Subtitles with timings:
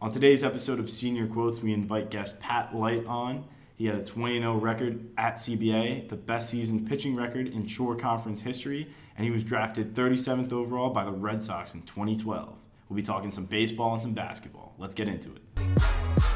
[0.00, 3.44] On today's episode of Senior Quotes, we invite guest Pat Light on.
[3.74, 7.96] He had a 20 0 record at CBA, the best season pitching record in Shore
[7.96, 12.56] Conference history, and he was drafted 37th overall by the Red Sox in 2012.
[12.88, 14.72] We'll be talking some baseball and some basketball.
[14.78, 15.42] Let's get into it.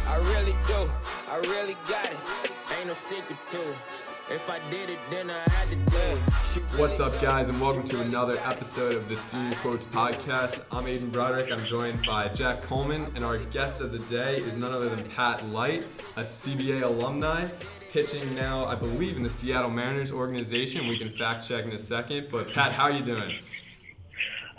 [0.09, 0.91] I really do.
[1.31, 2.19] I really got it.
[2.77, 3.77] Ain't no secret to it.
[4.33, 6.19] If I did it, then I had to do it.
[6.79, 10.65] What's up, guys, and welcome to another episode of the Senior Quotes Podcast.
[10.73, 11.53] I'm Aiden Broderick.
[11.53, 15.07] I'm joined by Jack Coleman, and our guest of the day is none other than
[15.11, 15.83] Pat Light,
[16.17, 17.47] a CBA alumni,
[17.93, 20.87] pitching now, I believe, in the Seattle Mariners organization.
[20.87, 22.29] We can fact check in a second.
[22.33, 23.39] But Pat, how are you doing?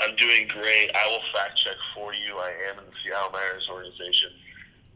[0.01, 0.91] I'm doing great.
[0.93, 2.37] I will fact check for you.
[2.37, 4.29] I am in the Seattle Mariners organization,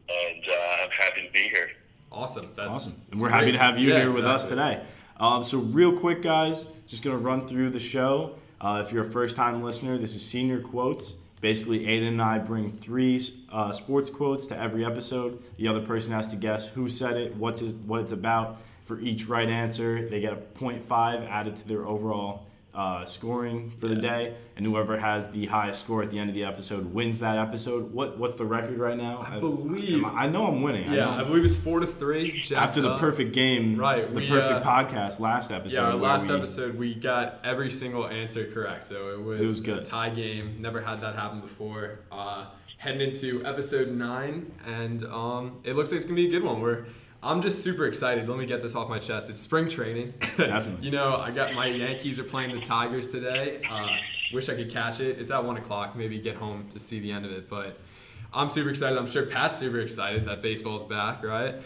[0.08, 1.70] and uh, I'm happy to be here.
[2.10, 2.50] Awesome.
[2.56, 3.02] That's awesome.
[3.12, 4.82] And we're happy to have you yeah, here with us today.
[5.18, 8.36] Um, so, real quick, guys, just going to run through the show.
[8.60, 11.14] Uh, if you're a first time listener, this is Senior Quotes.
[11.40, 15.42] Basically, Aiden and I bring three uh, sports quotes to every episode.
[15.56, 18.58] The other person has to guess who said it, what's it, what it's about.
[18.86, 22.47] For each right answer, they get a 0.5 added to their overall
[22.78, 26.34] uh, scoring for the day, and whoever has the highest score at the end of
[26.34, 27.92] the episode wins that episode.
[27.92, 29.26] What what's the record right now?
[29.28, 30.92] I, I believe I, I, know I'm winning.
[30.92, 32.44] Yeah, I, I believe it's four to three.
[32.54, 33.00] After the up.
[33.00, 34.08] perfect game, right?
[34.08, 35.76] The we, perfect uh, podcast last episode.
[35.76, 39.44] Yeah, our last we, episode we got every single answer correct, so it was, it
[39.44, 39.78] was good.
[39.78, 40.62] a tie game.
[40.62, 41.98] Never had that happen before.
[42.12, 46.44] Uh, heading into episode nine, and um, it looks like it's gonna be a good
[46.44, 46.60] one.
[46.60, 46.84] We're
[47.22, 48.28] I'm just super excited.
[48.28, 49.28] Let me get this off my chest.
[49.28, 50.14] It's spring training.
[50.36, 50.84] Definitely.
[50.84, 53.60] you know, I got my Yankees are playing the Tigers today.
[53.68, 53.88] Uh,
[54.32, 55.18] wish I could catch it.
[55.18, 55.96] It's at one o'clock.
[55.96, 57.50] Maybe get home to see the end of it.
[57.50, 57.78] But
[58.32, 58.96] I'm super excited.
[58.96, 61.56] I'm sure Pat's super excited that baseball's back, right?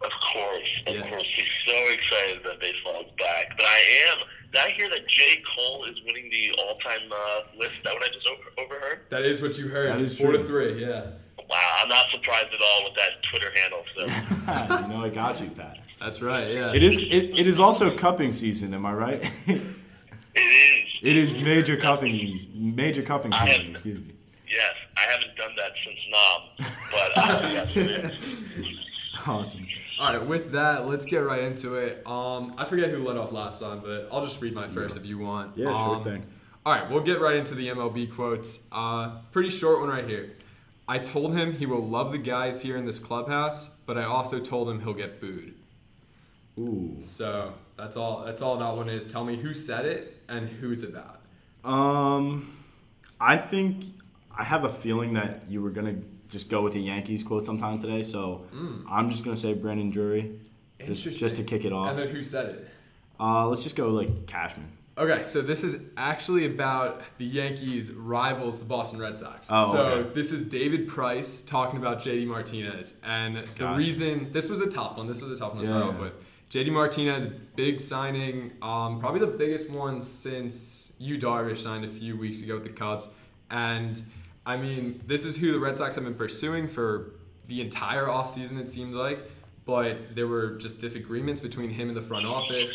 [0.00, 1.08] Of course, of yeah.
[1.08, 1.26] course.
[1.36, 3.56] He's so excited that baseball's back.
[3.56, 4.18] But I am.
[4.52, 5.42] Did I hear that J.
[5.56, 7.74] Cole is winning the all-time uh, list?
[7.76, 9.00] Is that what I just over- overheard?
[9.10, 9.90] That is what you heard.
[9.90, 10.38] That is four true.
[10.38, 10.84] to three.
[10.84, 11.06] Yeah.
[11.54, 13.84] Wow, I'm not surprised at all with that Twitter handle.
[13.94, 14.02] So.
[14.86, 15.78] you know, I got you, Pat.
[16.00, 16.52] That's right.
[16.52, 16.72] Yeah.
[16.72, 16.98] It is.
[16.98, 18.74] It, it is also cupping season.
[18.74, 19.32] Am I right?
[19.46, 19.60] it
[20.34, 20.88] is.
[21.00, 22.12] It is major cupping.
[22.12, 23.70] Season major cupping season.
[23.70, 24.14] Excuse me.
[24.48, 28.78] Yes, I haven't done that since Nam, but uh, yes, it is.
[29.26, 29.66] Awesome.
[29.98, 32.06] All right, with that, let's get right into it.
[32.06, 35.00] Um, I forget who led off last time, but I'll just read my first yeah.
[35.00, 35.56] if you want.
[35.56, 36.26] Yeah, um, sure thing.
[36.66, 38.64] All right, we'll get right into the MLB quotes.
[38.70, 40.34] Uh, pretty short one right here.
[40.86, 44.40] I told him he will love the guys here in this clubhouse, but I also
[44.40, 45.54] told him he'll get booed.
[46.58, 46.98] Ooh.
[47.02, 48.24] So that's all.
[48.24, 49.06] That's all that one is.
[49.06, 51.20] Tell me who said it and who it's about.
[51.64, 52.56] Um,
[53.20, 53.84] I think
[54.36, 55.96] I have a feeling that you were gonna
[56.30, 58.84] just go with a Yankees quote sometime today, so mm.
[58.88, 60.38] I'm just gonna say Brandon Drury,
[60.84, 61.90] just, just to kick it off.
[61.90, 62.68] And then who said it?
[63.18, 64.70] Uh, let's just go like Cashman.
[64.96, 69.48] Okay, so this is actually about the Yankees' rivals, the Boston Red Sox.
[69.50, 70.14] Oh, so okay.
[70.14, 73.00] this is David Price talking about JD Martinez.
[73.02, 75.78] And the reason this was a tough one, this was a tough one to Yeah.
[75.78, 76.12] start off with.
[76.50, 82.16] JD Martinez, big signing, um, probably the biggest one since Yu Darvish signed a few
[82.16, 83.08] weeks ago with the Cubs.
[83.50, 84.00] And
[84.46, 87.14] I mean, this is who the Red Sox have been pursuing for
[87.48, 89.18] the entire offseason, it seems like.
[89.64, 92.72] But there were just disagreements between him and the front office.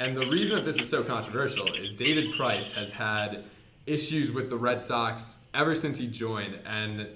[0.00, 3.44] And the reason that this is so controversial is David Price has had
[3.84, 7.06] issues with the Red Sox ever since he joined, and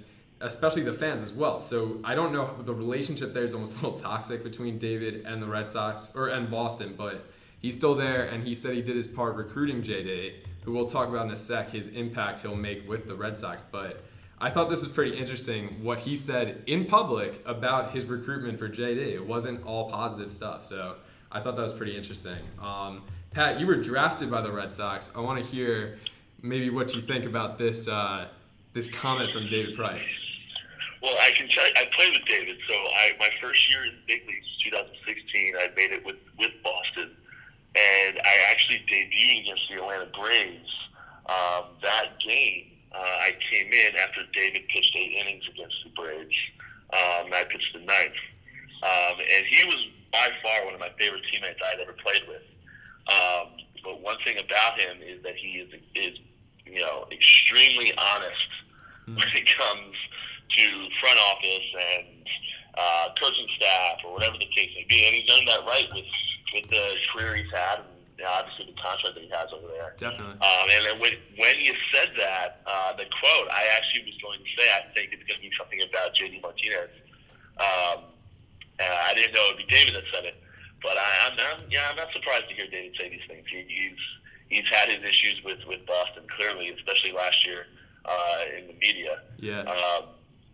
[0.43, 1.61] especially the fans as well.
[1.61, 5.43] So I don't know the relationship there is almost a little toxic between David and
[5.43, 7.25] the Red Sox or and Boston, but
[7.59, 10.34] he's still there, and he said he did his part recruiting JD,
[10.65, 13.62] who we'll talk about in a sec, his impact he'll make with the Red Sox,
[13.62, 14.05] but.
[14.37, 18.69] I thought this was pretty interesting what he said in public about his recruitment for
[18.69, 19.15] JD.
[19.15, 20.67] It wasn't all positive stuff.
[20.67, 20.97] So
[21.34, 22.39] I thought that was pretty interesting.
[22.62, 23.03] Um,
[23.33, 25.11] Pat, you were drafted by the Red Sox.
[25.17, 25.99] I want to hear
[26.41, 28.28] maybe what you think about this uh,
[28.72, 30.06] this comment from David Price.
[31.03, 32.56] Well, I can tell you, I played with David.
[32.69, 36.53] So I my first year in the big leagues, 2016, I made it with with
[36.62, 37.11] Boston,
[37.75, 40.71] and I actually debuted against the Atlanta Braves.
[41.27, 46.37] Um, that game, uh, I came in after David pitched eight innings against the Braves.
[46.93, 48.23] Um, I pitched the ninth,
[48.85, 52.46] um, and he was by far one of my favorite teammates I'd ever played with.
[53.11, 56.19] Um, but one thing about him is that he is is
[56.64, 58.49] you know extremely honest
[59.02, 59.19] mm-hmm.
[59.19, 59.94] when it comes
[60.55, 60.64] to
[61.02, 61.69] front office
[61.99, 62.28] and
[62.78, 66.06] uh, coaching staff or whatever the case may be, and he's done that right with
[66.55, 69.67] with the career he's had and you know, obviously the contract that he has over
[69.67, 69.99] there.
[69.99, 70.38] Definitely.
[70.38, 74.38] Um, and then when when you said that, uh, the quote, I actually was going
[74.38, 76.94] to say I think it's going to be something about JD Martinez.
[77.58, 78.13] Um,
[78.81, 80.35] uh, I didn't know it would be David that said it,
[80.82, 83.44] but I, I'm, I'm yeah, I'm not surprised to hear David say these things.
[83.50, 83.99] He, he's
[84.49, 87.67] he's had his issues with with Boston clearly, especially last year
[88.05, 89.23] uh, in the media.
[89.38, 89.61] Yeah.
[89.61, 90.05] Um,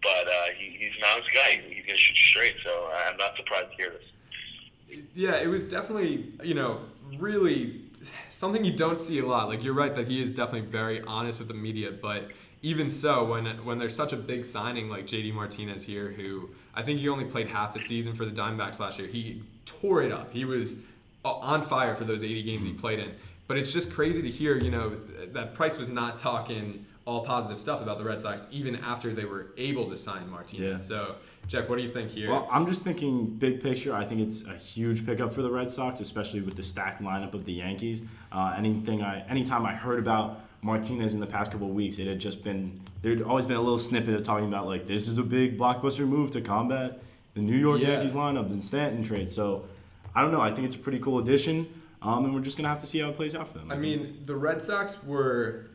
[0.02, 1.60] but uh, he, he's an honest guy.
[1.68, 2.54] He's going to shoot straight.
[2.64, 5.02] So I'm not surprised to hear this.
[5.14, 6.80] Yeah, it was definitely you know
[7.18, 7.82] really
[8.28, 9.48] something you don't see a lot.
[9.48, 12.28] Like you're right that he is definitely very honest with the media, but
[12.62, 16.82] even so, when when there's such a big signing like JD Martinez here, who I
[16.82, 20.12] think he only played half the season for the Diamondbacks last year, he tore it
[20.12, 20.32] up.
[20.32, 20.78] He was
[21.24, 23.12] uh, on fire for those 80 games he played in.
[23.46, 24.96] But it's just crazy to hear, you know,
[25.32, 29.24] that Price was not talking all positive stuff about the Red Sox even after they
[29.24, 30.82] were able to sign Martinez.
[30.82, 30.86] Yeah.
[30.86, 31.16] So,
[31.48, 32.30] Jack, what do you think here?
[32.30, 33.94] Well, I'm just thinking big picture.
[33.94, 37.34] I think it's a huge pickup for the Red Sox, especially with the stacked lineup
[37.34, 38.04] of the Yankees.
[38.30, 42.18] Uh, anything I, anytime I heard about Martinez in the past couple weeks, it had
[42.18, 45.22] just been there'd always been a little snippet of talking about like this is a
[45.22, 47.00] big blockbuster move to combat
[47.34, 47.88] the New York yeah.
[47.88, 49.30] Yankees lineup and Stanton trade.
[49.30, 49.66] So
[50.14, 50.40] I don't know.
[50.40, 51.68] I think it's a pretty cool addition.
[52.02, 53.70] Um, and we're just gonna have to see how it plays out for them.
[53.70, 55.66] I, I mean, the Red Sox were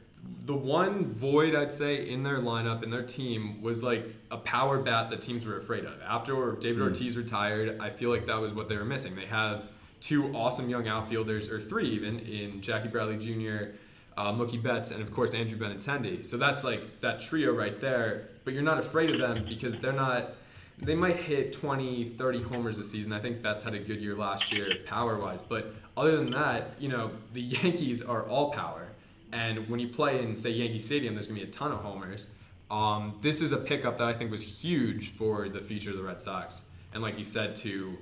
[0.45, 4.79] the one void I'd say in their lineup in their team was like a power
[4.79, 6.01] bat that teams were afraid of.
[6.01, 6.87] After David mm.
[6.87, 9.15] Ortiz retired, I feel like that was what they were missing.
[9.15, 9.65] They have
[10.01, 13.75] two awesome young outfielders, or three even, in Jackie Bradley Jr.,
[14.17, 16.25] uh, Mookie Betts, and of course Andrew Benintendi.
[16.25, 18.29] So that's like that trio right there.
[18.43, 20.35] But you're not afraid of them because they're not
[20.77, 23.13] they might hit 20, 30 homers a season.
[23.13, 25.41] I think Betts had a good year last year power wise.
[25.41, 28.87] But other than that, you know, the Yankees are all power.
[29.31, 31.79] And when you play in, say, Yankee Stadium, there's going to be a ton of
[31.79, 32.27] homers.
[32.69, 36.03] Um, this is a pickup that I think was huge for the future of the
[36.03, 36.65] Red Sox.
[36.93, 37.97] And like you said, to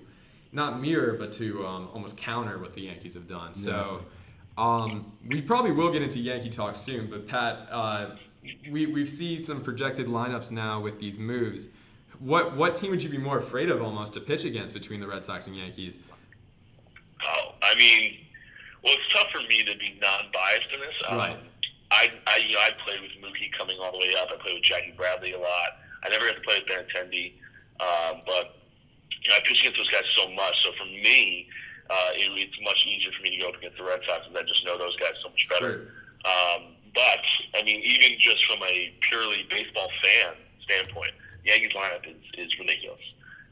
[0.51, 3.55] not mirror, but to um, almost counter what the Yankees have done.
[3.55, 4.01] So
[4.57, 7.09] um, we probably will get into Yankee talk soon.
[7.09, 8.15] But Pat, uh,
[8.69, 11.69] we, we've seen some projected lineups now with these moves.
[12.19, 15.07] What what team would you be more afraid of almost to pitch against between the
[15.07, 15.97] Red Sox and Yankees?
[17.25, 18.17] Oh, I mean,
[18.83, 20.95] well, it's tough for me to be non-biased in this.
[21.07, 21.39] Um, right.
[21.91, 24.29] I, I, you know, I played with Mookie coming all the way up.
[24.31, 25.77] I played with Jackie Bradley a lot.
[26.03, 27.33] I never got to play with Benintendi,
[27.79, 28.57] um, but
[29.21, 30.63] you know, I pitched against those guys so much.
[30.63, 31.47] So for me,
[31.89, 34.37] uh, it, it's much easier for me to go up against the Red Sox and
[34.37, 35.91] I just know those guys so much better.
[36.23, 37.25] Um, but
[37.55, 41.11] I mean, even just from a purely baseball fan standpoint,
[41.43, 43.01] the Yankees lineup is, is ridiculous.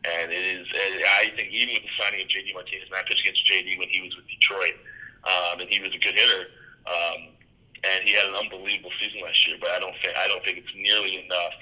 [0.03, 3.21] And it is, I think, even with the signing of JD Martinez, and I pitched
[3.21, 4.73] against JD when he was with Detroit,
[5.29, 6.49] um, and he was a good hitter,
[6.89, 7.29] um,
[7.85, 9.57] and he had an unbelievable season last year.
[9.61, 11.53] But I don't think I don't think it's nearly enough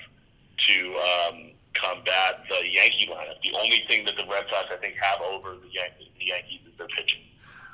[0.56, 3.42] to um, combat the Yankee lineup.
[3.44, 6.60] The only thing that the Red Sox I think have over the Yankees, the Yankees
[6.66, 7.22] is their pitching.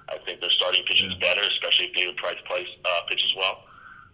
[0.09, 3.63] I think their starting pitching is better, especially if David Price plays uh, pitches well.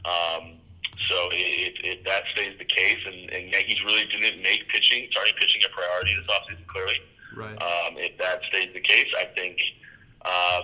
[0.06, 0.62] Um,
[1.08, 5.34] so if, if that stays the case, and, and Yankees really didn't make pitching, starting
[5.36, 7.00] pitching a priority this offseason, clearly.
[7.36, 7.62] Right.
[7.62, 9.60] Um, if that stays the case, I think
[10.24, 10.62] uh,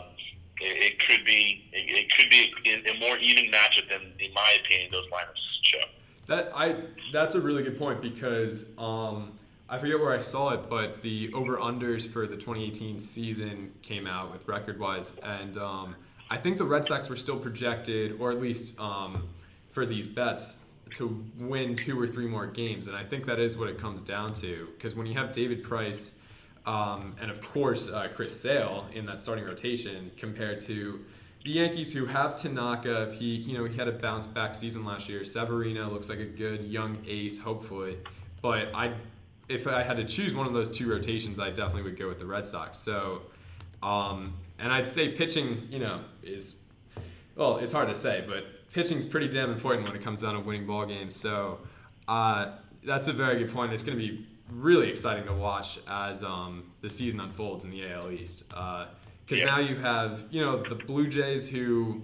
[0.62, 4.34] it, it, could be it, it could be a, a, more even matchup than, in
[4.34, 5.84] my opinion, those lineups show.
[6.28, 6.76] That I
[7.12, 9.40] that's a really good point because um,
[9.70, 14.08] I forget where I saw it, but the over unders for the 2018 season came
[14.08, 15.96] out with record wise, and um,
[16.30, 18.80] I think the Red Sox were still projected, or at least.
[18.80, 19.30] Um,
[19.78, 20.58] for these bets
[20.96, 22.88] to win two or three more games.
[22.88, 24.68] And I think that is what it comes down to.
[24.76, 26.14] Because when you have David Price
[26.66, 31.06] um, and, of course, uh, Chris Sale in that starting rotation compared to
[31.48, 34.84] the Yankees who have Tanaka, if he, you know, he had a bounce back season
[34.84, 35.24] last year.
[35.24, 37.98] Severino looks like a good young ace, hopefully.
[38.42, 38.94] But I,
[39.48, 42.20] if I had to choose one of those two rotations, I definitely would go with
[42.20, 42.78] the Red Sox.
[42.80, 43.22] So,
[43.82, 46.58] um, and I'd say pitching, you know, is
[47.38, 50.34] well, it's hard to say, but pitching is pretty damn important when it comes down
[50.34, 51.16] to winning ball games.
[51.16, 51.60] So
[52.10, 53.72] uh, that's a very good point.
[53.72, 57.90] It's going to be really exciting to watch as um, the season unfolds in the
[57.90, 58.44] AL East.
[59.28, 59.56] Because yeah.
[59.56, 62.02] now you have, you know, the Blue Jays who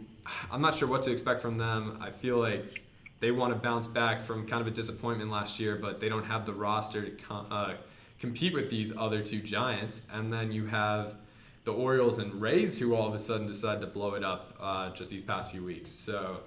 [0.51, 1.97] I'm not sure what to expect from them.
[2.01, 2.81] I feel like
[3.19, 6.25] they want to bounce back from kind of a disappointment last year, but they don't
[6.25, 7.73] have the roster to com- uh,
[8.19, 10.05] compete with these other two giants.
[10.11, 11.15] And then you have
[11.63, 14.89] the Orioles and Rays who all of a sudden decided to blow it up uh,
[14.91, 15.89] just these past few weeks.
[15.89, 16.41] So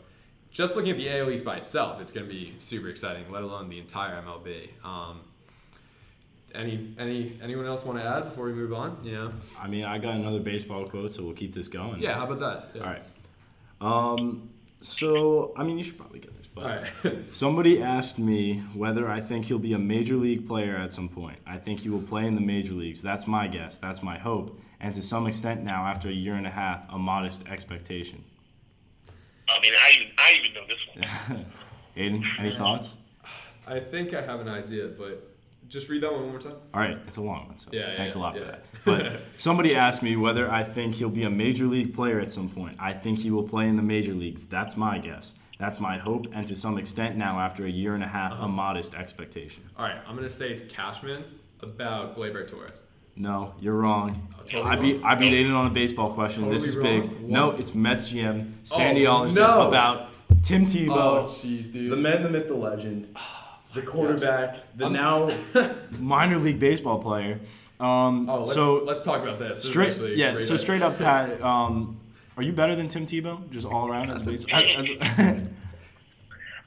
[0.50, 3.30] just looking at the AL East by itself, it's going to be super exciting.
[3.30, 4.68] Let alone the entire MLB.
[4.84, 5.20] Um,
[6.56, 8.98] any any anyone else want to add before we move on?
[9.02, 9.30] Yeah.
[9.60, 12.00] I mean, I got another baseball quote, so we'll keep this going.
[12.02, 12.14] Yeah.
[12.14, 12.70] How about that?
[12.74, 12.82] Yeah.
[12.82, 13.02] All right.
[14.18, 16.46] Um, so I mean, you should probably get this.
[16.46, 17.18] But All right.
[17.32, 21.38] somebody asked me whether I think he'll be a major league player at some point.
[21.46, 23.02] I think he will play in the major leagues.
[23.02, 23.78] That's my guess.
[23.78, 24.58] That's my hope.
[24.80, 28.24] And to some extent now, after a year and a half, a modest expectation.
[29.48, 31.46] I mean, I even I even know this one.
[31.96, 32.90] Aiden, any thoughts?
[33.66, 35.35] I think I have an idea, but
[35.68, 36.54] just read that one one more time.
[36.74, 38.40] All right, it's a long one, so yeah, thanks yeah, a lot yeah.
[38.40, 38.64] for that.
[38.84, 42.48] But somebody asked me whether I think he'll be a major league player at some
[42.48, 42.76] point.
[42.78, 44.46] I think he will play in the major leagues.
[44.46, 45.34] That's my guess.
[45.58, 48.44] That's my hope, and to some extent now, after a year and a half, Uh-huh.
[48.44, 49.62] a modest expectation.
[49.78, 51.24] All right, I'm gonna say it's Cashman
[51.60, 52.82] about Gleyber Torres.
[53.18, 54.28] No, you're wrong.
[54.38, 55.04] Oh, totally I beat wrong.
[55.06, 56.50] I beat Aiden on a baseball question.
[56.50, 57.10] this is Totally big.
[57.10, 57.30] wrong?
[57.30, 59.68] No, it's Mets GM Sandy Oh, Alderson no.
[59.68, 60.08] about
[60.42, 60.90] Tim Tebow.
[60.90, 61.90] Oh, jeez, dude.
[61.90, 63.08] the man, the myth, the legend,
[63.74, 65.30] the quarterback, the I'm- now
[65.98, 67.40] minor league baseball player.
[67.78, 69.60] Um, oh, let's, so let's talk about this.
[69.60, 70.32] This straight, actually yeah.
[70.40, 70.58] So idea.
[70.58, 71.42] straight up, Pat.
[71.42, 71.98] Um,
[72.36, 74.60] are you better than Tim Tebow, just all around as a baseball?
[74.60, 75.42] As, as,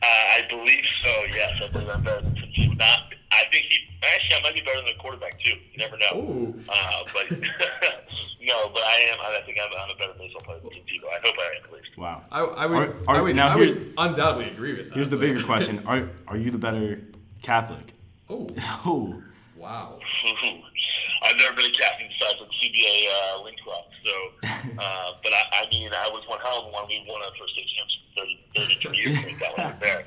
[0.01, 1.10] Uh, I believe so.
[1.34, 2.77] Yes, I believe I'm better than Tim Tebow.
[2.79, 3.77] Not, I think he
[4.15, 5.51] actually I might be better than the quarterback too.
[5.72, 6.18] You never know.
[6.20, 6.63] Ooh.
[6.70, 7.29] Uh, but
[8.41, 9.20] no, but I am.
[9.22, 11.08] I think I'm, I'm a better baseball player than Tim Tebow.
[11.10, 11.98] I hope I am at least.
[11.98, 12.24] wow.
[12.32, 14.96] I, I would, Are- are- I would, now I would undoubtedly agree with that.
[14.96, 17.01] Here's the but- bigger question: Are are you the better
[17.41, 17.94] Catholic?
[18.29, 18.48] Oh,
[18.86, 19.22] Oh,
[19.69, 19.99] wow.
[21.21, 23.93] I've never been a captain besides with CBA uh, Lincroft.
[24.03, 24.13] So,
[24.79, 26.88] uh, but I, I mean, I was one hell of a one.
[26.88, 29.53] We won our first state championship 30, 32 years ago.
[29.57, 30.05] That was there.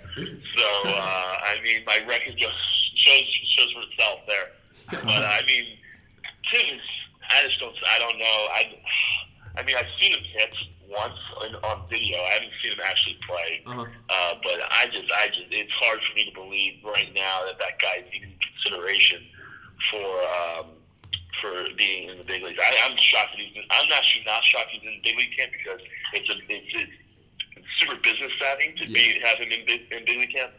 [0.57, 2.57] So, uh, I mean, my record just
[2.97, 4.49] shows shows for itself there.
[4.91, 5.79] But I mean.
[7.33, 7.75] I just don't.
[7.89, 8.39] I don't know.
[8.53, 8.79] I.
[9.57, 10.55] I mean, I've seen him hit
[10.89, 12.19] once on, on video.
[12.19, 13.63] I haven't seen him actually play.
[13.67, 13.85] Uh-huh.
[14.09, 17.59] Uh, but I just, I just, it's hard for me to believe right now that
[17.59, 19.23] that guy is even in consideration
[19.91, 20.07] for
[20.61, 20.67] um,
[21.41, 22.59] for being in the big leagues.
[22.61, 23.57] I, I'm shocked that he's.
[23.57, 25.81] In, I'm actually not shocked he's in the big league camp because
[26.13, 26.93] it's a, it's, it's,
[27.57, 30.53] it's super business savvy to be have him in big, in big league camp.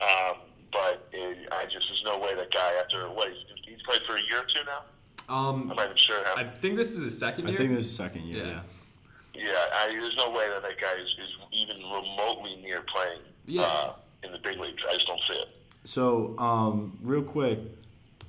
[0.00, 0.38] Um,
[0.72, 4.16] but it, I just, there's no way that guy after what he's, he's played for
[4.16, 4.82] a year or two now.
[5.28, 6.36] Um, I'm not even sure how.
[6.36, 7.54] I think this is his second Year.
[7.54, 8.44] I think this is second year.
[8.44, 8.50] Yeah.
[8.52, 8.60] Yeah.
[9.34, 13.62] Yeah, I, there's no way that that guy is, is even remotely near playing Yeah.
[13.62, 13.92] uh,
[14.22, 14.82] in the big leagues.
[14.88, 15.48] I just don't see it.
[15.84, 17.58] So, um, real quick,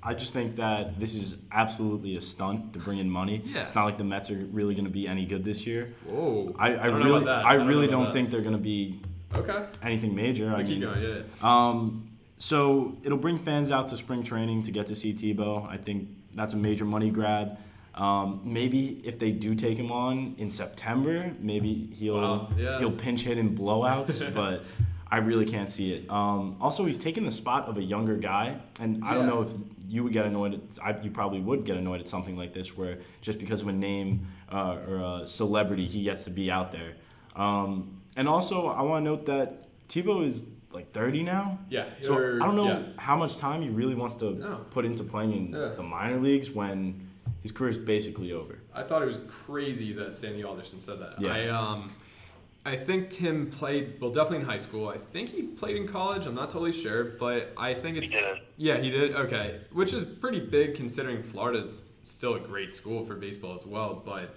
[0.03, 3.41] I just think that this is absolutely a stunt to bring in money.
[3.45, 3.63] Yeah.
[3.63, 5.93] It's not like the Mets are really going to be any good this year.
[6.05, 6.55] Whoa.
[6.57, 7.45] I, I, don't really, that.
[7.45, 8.13] I, don't really don't that.
[8.13, 9.01] think they're going to be
[9.35, 9.65] Okay.
[9.83, 10.53] anything major.
[10.55, 11.01] I keep mean, going.
[11.03, 11.21] Yeah.
[11.41, 15.67] Um, so it'll bring fans out to spring training to get to see Tebow.
[15.67, 17.57] I think that's a major money grab.
[17.95, 22.77] Um, maybe if they do take him on in September, maybe he'll Wow, yeah.
[22.77, 24.63] he'll pinch hit in blowouts, but
[25.09, 26.09] I really can't see it.
[26.09, 29.47] Um, also, he's taking the spot of a younger guy, and I don't know if
[29.87, 30.53] you would get annoyed.
[30.55, 33.67] At, I, you probably would get annoyed at something like this, where just because of
[33.67, 36.95] a name uh, or a celebrity, he gets to be out there.
[37.35, 41.59] Um, and also, I want to note that Tebow is like 30 now.
[41.69, 41.85] Yeah.
[42.01, 42.83] So I don't know yeah.
[42.97, 44.65] how much time he really wants to No.
[44.71, 45.73] put into playing in Yeah.
[45.75, 47.07] the minor leagues when
[47.41, 48.59] his career is basically over.
[48.73, 51.21] I thought it was crazy that Sandy Alderson said that.
[51.21, 51.33] Yeah.
[51.33, 51.91] I um,
[52.67, 54.89] I think Tim played well, definitely in high school.
[54.89, 56.25] I think he played in college.
[56.25, 58.41] I'm not totally sure, but I think it's did.
[58.57, 59.15] yeah, he did.
[59.15, 64.03] Okay, which is pretty big considering Florida's still a great school for baseball as well.
[64.05, 64.35] But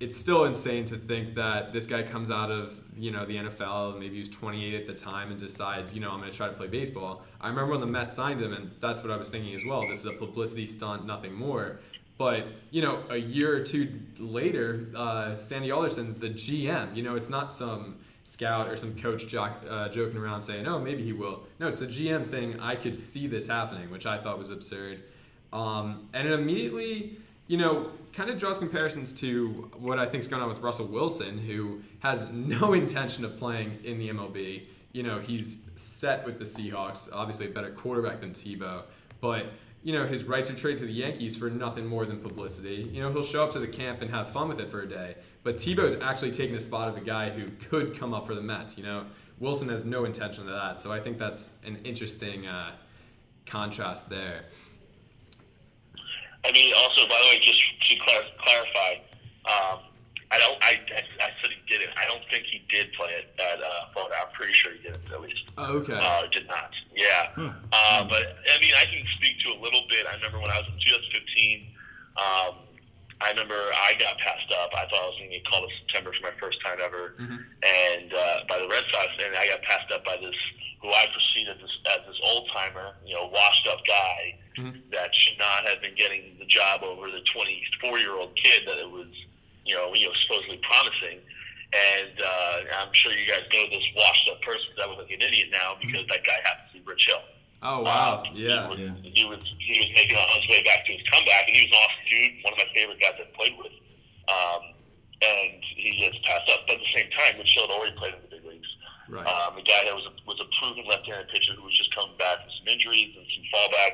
[0.00, 4.00] it's still insane to think that this guy comes out of you know the NFL,
[4.00, 6.48] maybe he was 28 at the time, and decides you know I'm going to try
[6.48, 7.22] to play baseball.
[7.40, 9.86] I remember when the Mets signed him, and that's what I was thinking as well.
[9.86, 11.78] This is a publicity stunt, nothing more.
[12.18, 17.14] But you know, a year or two later, uh, Sandy Alderson, the GM, you know,
[17.14, 21.44] it's not some scout or some coach uh, joking around saying, "Oh, maybe he will."
[21.60, 25.02] No, it's the GM saying, "I could see this happening," which I thought was absurd.
[25.52, 30.28] Um, and it immediately, you know, kind of draws comparisons to what I think is
[30.28, 34.64] going on with Russell Wilson, who has no intention of playing in the MLB.
[34.92, 38.82] You know, he's set with the Seahawks, obviously a better quarterback than Tebow,
[39.20, 39.46] but
[39.82, 42.88] you know, his rights are traded to the Yankees for nothing more than publicity.
[42.92, 44.88] You know, he'll show up to the camp and have fun with it for a
[44.88, 45.16] day.
[45.44, 48.42] But Tebow's actually taking the spot of a guy who could come up for the
[48.42, 48.76] Mets.
[48.76, 49.06] You know,
[49.38, 50.80] Wilson has no intention of that.
[50.80, 52.72] So I think that's an interesting uh,
[53.46, 54.44] contrast there.
[56.44, 58.94] I mean, also, by the way, just to clar- clarify,
[59.44, 59.80] um,
[60.30, 60.58] I don't.
[60.62, 60.76] I,
[61.20, 61.88] I, said he did it.
[61.96, 64.14] I don't think he did play it at uh, Florida.
[64.20, 65.50] I'm pretty sure he didn't, at least.
[65.56, 65.96] Oh, okay.
[65.98, 66.70] Uh, did not.
[66.94, 67.32] Yeah.
[67.36, 70.06] Uh, but I mean, I can speak to a little bit.
[70.06, 71.68] I remember when I was in 2015.
[72.18, 72.68] Um,
[73.20, 74.70] I remember I got passed up.
[74.76, 77.14] I thought I was going to get called in September for my first time ever,
[77.18, 80.36] and uh, by the Red Sox, and I got passed up by this
[80.82, 84.38] who I perceived as this, as this old timer, you know, washed up guy
[84.92, 88.78] that should not have been getting the job over the 24 year old kid that
[88.78, 89.06] it was,
[89.68, 91.20] you know, you know, supposedly promising.
[91.68, 95.20] And uh, I'm sure you guys know this washed up person that was like an
[95.20, 97.20] idiot now because that guy happens to be Rich Hill.
[97.62, 98.24] oh wow.
[98.24, 98.72] Um, Yeah.
[98.72, 99.10] He was, Yeah.
[99.12, 101.72] he was he was making on his way back to his comeback, and he was
[101.76, 103.74] an awesome dude, one of my favorite guys I've played with.
[104.32, 104.62] Um,
[105.20, 108.14] and he gets passed up, but at the same time, Rich Hill had already played
[108.16, 108.70] in the big leagues.
[109.12, 109.26] Right.
[109.28, 112.16] Um, a guy that was a, was a proven left-handed pitcher who was just coming
[112.16, 113.92] back from some injuries and some fallback.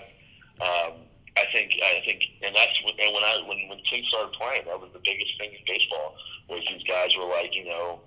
[0.63, 0.93] Um,
[1.37, 4.67] I think I think, and that's what, and when I when when Tim started playing,
[4.67, 6.15] that was the biggest thing in baseball
[6.49, 8.01] was these guys were like, you know,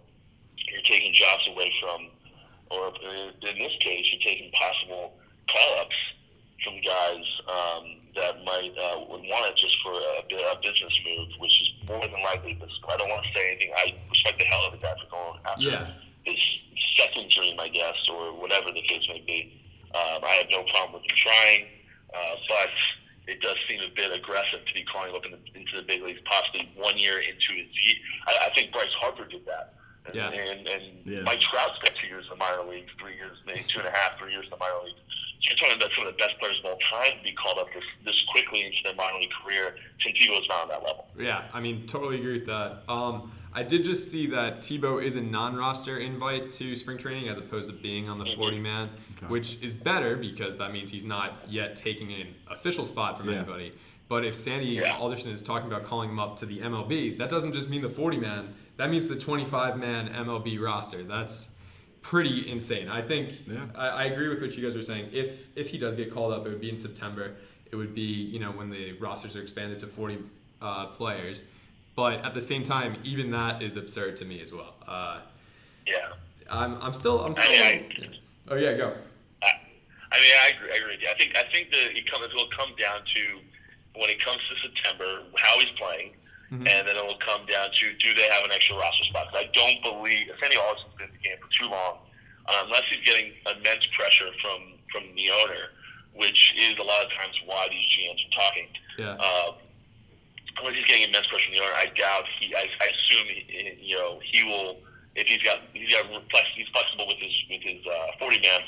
[0.72, 2.07] you're taking jobs away from
[2.69, 5.13] or in this case, you're taking possible
[5.50, 5.96] call ups
[6.63, 7.84] from guys um,
[8.15, 12.01] that might uh, would want it just for a, a business move, which is more
[12.01, 12.57] than likely.
[12.60, 13.72] This, I don't want to say anything.
[13.75, 15.91] I respect the hell out of the guy for going after yeah.
[16.25, 16.39] his
[16.98, 19.62] second dream, I guess, or whatever the case may be.
[19.96, 21.65] Um, I have no problem with him trying,
[22.13, 22.69] uh, but
[23.27, 26.01] it does seem a bit aggressive to be calling up in the, into the big
[26.01, 27.67] leagues, possibly one year into his.
[28.27, 29.74] I, I think Bryce Harper did that.
[30.07, 30.29] And, yeah.
[30.29, 31.22] and, and yeah.
[31.24, 33.91] Mike Trout spent two years in the minor leagues, three years, maybe two and a
[33.91, 35.00] half, three years in the minor leagues.
[35.41, 37.60] So you're talking about some of the best players of all time to be called
[37.60, 39.75] up this, this quickly into their minor league career.
[40.00, 41.07] Tim Tebow's not on that level.
[41.19, 42.84] Yeah, I mean, totally agree with that.
[42.88, 47.40] Um, I did just see that Tebow is a non-roster invite to spring training as
[47.40, 49.26] opposed to being on the 40 man, Okay.
[49.26, 53.38] which is better because that means he's not yet taking an official spot from Yeah.
[53.38, 53.72] anybody.
[54.10, 54.96] But if Sandy Yeah.
[54.98, 57.90] Alderson is talking about calling him up to the MLB, that doesn't just mean the
[57.90, 58.54] 40 man.
[58.76, 61.02] That means the 25 man MLB roster.
[61.02, 61.56] That's
[62.04, 62.90] pretty insane.
[62.90, 63.66] I think Yeah.
[63.74, 65.10] I, I agree with what you guys were saying.
[65.14, 67.38] If if he does get called up, it would be in September.
[67.72, 70.20] It would be you know when the rosters are expanded to 40
[70.62, 71.44] uh, players.
[71.98, 74.75] But at the same time, even that is absurd to me as well.
[74.88, 75.22] Uh,
[75.86, 76.13] Yeah.
[76.50, 77.51] I'm, I'm still I'm I still.
[77.51, 78.13] mean,
[78.48, 78.94] I- oh yeah, go.
[79.44, 79.48] I,
[80.13, 81.10] I mean, I agree, I agree with you.
[81.12, 83.39] I think I think that it comes will come down to
[84.00, 86.13] when it comes to September how he's playing,
[86.54, 86.70] Mhm.
[86.70, 89.27] and then it will come down to do they have an extra roster spot?
[89.34, 91.98] 'Cause I don't believe if Sandy Alderson's been in the game for too long,
[92.46, 95.72] uh, unless he's getting immense pressure from from the owner,
[96.13, 98.68] which is a lot of times why these GMs are talking.
[98.98, 99.18] Yeah.
[99.20, 99.51] Uh,
[100.60, 102.54] unless he's getting immense pressure from the owner, I doubt he.
[102.56, 104.78] I, I assume he, you know he will.
[105.16, 108.62] If he's got he's got flex, he's flexible with his with his uh, forty man,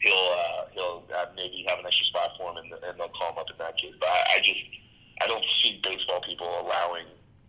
[0.00, 1.02] he'll uh, he'll
[1.36, 3.76] maybe have an extra spot for him, and, and they'll call him up in that
[3.76, 3.94] case.
[4.00, 4.60] But I, I just
[5.20, 7.06] I don't see baseball people allowing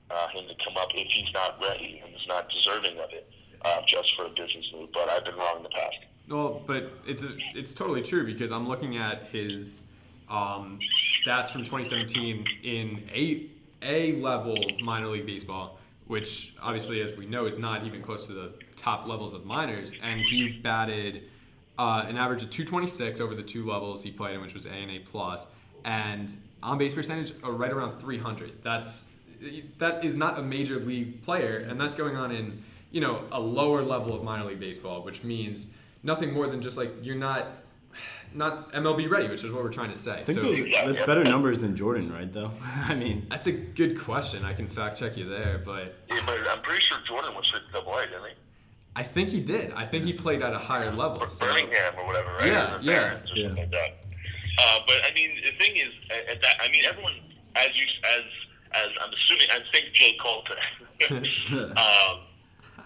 [0.10, 3.30] uh, him to come up if he's not ready and is not deserving of it,
[3.64, 4.90] uh, just for a business move.
[4.94, 5.98] But I've been wrong in the past.
[6.28, 9.84] Well, but it's a, it's totally true because I'm looking at his
[10.30, 10.80] um,
[11.26, 13.50] stats from 2017 in a
[13.82, 18.34] a level minor league baseball, which obviously, as we know, is not even close to
[18.34, 21.24] the top levels of minors, and he batted
[21.80, 24.72] uh, an average of 226 over the two levels he played in, which was A
[24.72, 25.46] and A plus,
[25.86, 28.64] and on base percentage uh, right around 300.
[28.64, 29.08] That's
[29.80, 33.40] that is not a major league player, and that's going on in you know a
[33.40, 35.68] lower level of minor league baseball, which means
[36.04, 37.48] nothing more than just like you're not
[38.34, 40.20] not MLB ready, which is what we're trying to say.
[40.20, 42.32] I think So those, that's better numbers than Jordan, right?
[42.32, 44.44] Though I mean, that's a good question.
[44.46, 47.64] I can fact check you there, but Yeah, but I'm pretty sure Jordan was with
[47.74, 48.34] Double A, didn't he?
[48.96, 49.72] I think he did.
[49.74, 51.24] I think he played at a higher level.
[51.24, 52.48] or so- Birmingham or whatever, right?
[52.48, 53.14] Yeah, Or yeah.
[53.14, 53.48] Or Yeah.
[53.54, 53.98] like that.
[54.60, 57.14] Uh, but I mean, the thing is, at at that, I mean, everyone,
[57.56, 57.86] as you,
[58.18, 58.24] as,
[58.74, 61.32] as I'm assuming, I think Jay Cole today.
[61.52, 62.20] um,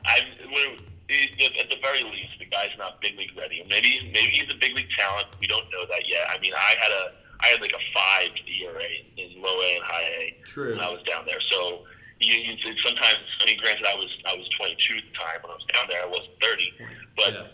[0.06, 0.20] I,
[0.52, 0.78] when,
[1.10, 3.64] it- at the very least, the guy's not big league ready.
[3.70, 5.28] Maybe, maybe he's a big league talent.
[5.40, 6.28] We don't know that yet.
[6.30, 8.88] I mean, I had a, I had like a five ERA
[9.18, 10.72] in low A and high A True.
[10.72, 11.40] when I was down there.
[11.42, 11.84] So
[12.20, 15.52] you, you sometimes, I mean, granted, I was, I was 22 at the time when
[15.52, 16.02] I was down there.
[16.02, 16.74] I wasn't 30,
[17.18, 17.48] but Yeah.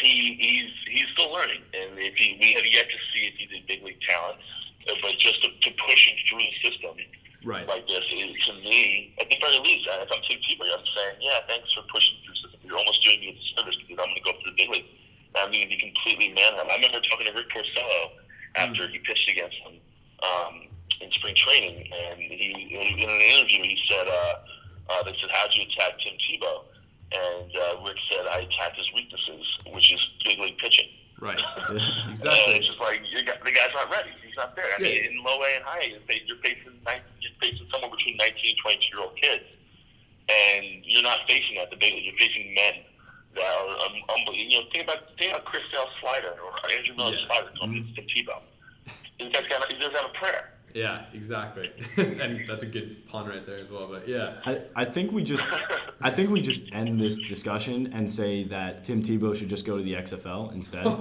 [0.00, 3.50] he, he's he's still learning, and if he, we have yet to see if he's
[3.58, 4.38] a big league talent.
[5.02, 6.96] But just to, to push him through the system
[7.44, 7.66] Right.
[7.68, 11.16] like this is, to me, at the very least, if I'm Tim Tebow, I'm saying,
[11.20, 12.57] yeah, thanks for pushing through the system.
[12.68, 14.84] You're almost doing me a disservice because I'm going to go for the big league.
[15.36, 16.68] I'm going to be completely manhandled.
[16.68, 18.12] I remember talking to Rick Porcello
[18.56, 19.80] after he pitched against him
[20.20, 20.68] um,
[21.00, 24.34] in spring training, and he in an interview he said, uh,
[24.90, 26.64] uh, they said, how'd you attack Tim Tebow?
[27.12, 30.88] And uh, Rick said, I attacked his weaknesses, which is big league pitching.
[31.20, 31.40] Right.
[31.68, 32.54] Uh, Exactly.
[32.54, 34.10] it's just like you got, the guy's not ready.
[34.26, 34.64] He's not there.
[34.76, 35.88] I mean, in low A and high A,
[36.26, 36.72] you're facing
[37.20, 39.44] you're facing somewhere between 19 and 22 year old kids,
[40.28, 41.70] and you're not facing that.
[41.70, 41.94] The big.
[42.04, 42.74] You're facing men
[43.34, 44.34] that are um, unbelievable.
[44.34, 47.26] You know, think about think about Chris Sale's slider or Andrew Miller Yeah.
[47.26, 47.94] slider going Mhm.
[47.94, 48.40] to Tim Tebow.
[49.18, 49.72] This guy's got.
[49.72, 50.54] He doesn't have a prayer.
[50.74, 51.70] Yeah, exactly.
[51.96, 53.88] and that's a good pun right there as well.
[53.90, 54.34] But yeah.
[54.44, 55.42] I, I think we just
[56.00, 59.76] I think we just end this discussion and say that Tim Tebow should just go
[59.78, 60.86] to the XFL instead.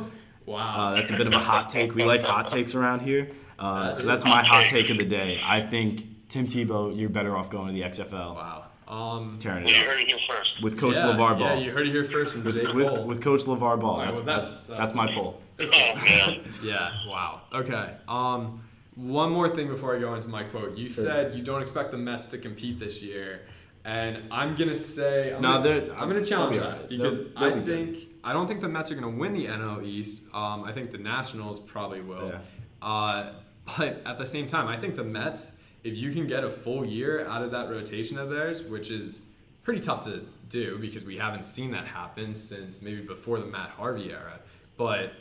[0.47, 0.65] Wow.
[0.65, 1.93] Uh, that's a bit of a hot take.
[1.93, 3.31] We like hot takes around here.
[3.59, 4.87] Uh, so that's my hot hot take.
[4.87, 5.41] take of the day.
[5.43, 8.66] I think Tim Tebow, you're better off going to the XFL, wow.
[8.87, 10.61] Um, tearing You it heard it here first.
[10.63, 13.03] with Coach yeah, LeVar Yeah, you heard it here first from Jay with, with, Cole.
[13.05, 13.83] with Coach LeVar Ball.
[13.89, 15.15] All right, That's, well, that's, that's- that's, that's my nice.
[15.15, 15.41] poll.
[15.59, 16.33] Oh.
[16.63, 16.91] Yeah.
[17.09, 17.41] Wow.
[17.53, 17.95] Okay.
[18.07, 18.63] Um,
[18.95, 20.77] one more thing before I go into my quote.
[20.77, 21.03] You Sure.
[21.03, 23.41] said you don't expect the Mets to compete this year,
[23.85, 26.89] and I'm gonna say I'm, No, gonna, I'm gonna challenge be that alright.
[26.89, 27.65] because They'll- they'll I be good.
[27.95, 30.23] think I don't think the Mets are gonna win the NL East.
[30.33, 32.33] Um, I think the Nationals probably will.
[32.81, 33.31] Uh,
[33.77, 35.51] but at the same time, I think the Mets,
[35.83, 39.21] if you can get a full year out of that rotation of theirs, which is
[39.63, 43.69] pretty tough to do because we haven't seen that happen since maybe before the Matt
[43.69, 44.39] Harvey era.
[44.77, 45.13] But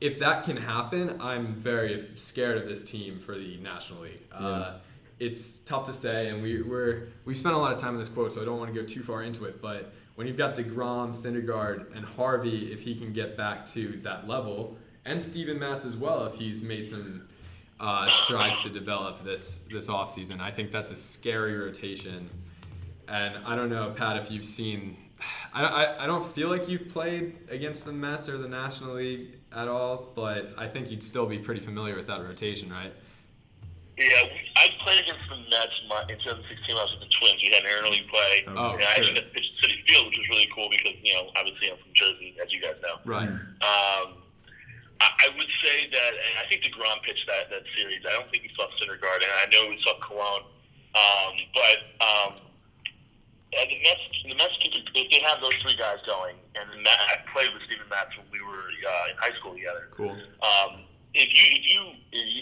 [0.00, 4.22] if that can happen, I'm very scared of this team for the National League.
[4.32, 4.46] Uh, yeah.
[4.46, 4.78] Uh,
[5.18, 8.08] it's tough to say, and we, we're we spent a lot of time on this
[8.08, 9.60] quote, so I don't want to go too far into it.
[9.60, 14.26] But when you've got Degrom, Syndergaard, and Harvey, if he can get back to that
[14.26, 17.28] level, and Steven Matz as well, if he's made some
[17.80, 22.28] uh, strides to develop this this offseason, I think that's a scary rotation.
[23.08, 24.96] And I don't know, Pat, if you've seen.
[25.52, 29.34] I, I, I don't feel like you've played against the Mets or the National League
[29.52, 32.92] at all, but I think you'd still be pretty familiar with that rotation, right?
[33.98, 34.22] Yeah,
[34.56, 36.40] I played against the Mets my, in 2016.
[36.70, 37.42] I was with the Twins.
[37.42, 38.44] We had an early play.
[38.48, 40.94] Oh, and I actually got to pitch at Citi Field, which was really cool because
[41.02, 42.96] you know obviously I'm from Jersey, as you guys know.
[43.04, 43.28] Right.
[43.28, 44.19] Um,
[45.00, 48.04] I, I would say that, I think Degrom pitched that that series.
[48.06, 50.44] I don't think we saw Syndergaard, and I know we saw Colon,
[50.94, 52.32] um, but um,
[53.52, 57.16] the Mets, the Mets can, if they have those three guys going, and Matt, I
[57.32, 59.88] played with Steven Matz when we were uh, in high school together.
[59.90, 60.12] Cool.
[60.12, 60.84] Um,
[61.14, 61.80] if you if you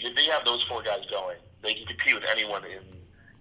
[0.09, 2.83] if they have those four guys going, they can compete with anyone in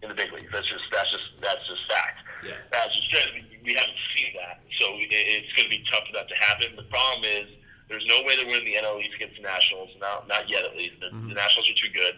[0.03, 0.49] in the big leagues.
[0.53, 2.23] That's just that's just that's just fact.
[2.47, 2.55] Yeah.
[2.73, 6.07] As you said, we, we haven't seen that, so it, it's going to be tough
[6.07, 6.77] for that to happen.
[6.77, 7.51] The problem is
[7.89, 9.91] there's no way they're winning the NL East against the Nationals.
[10.01, 11.01] Not not yet, at least.
[11.01, 11.29] The, mm-hmm.
[11.29, 12.15] the Nationals are too good.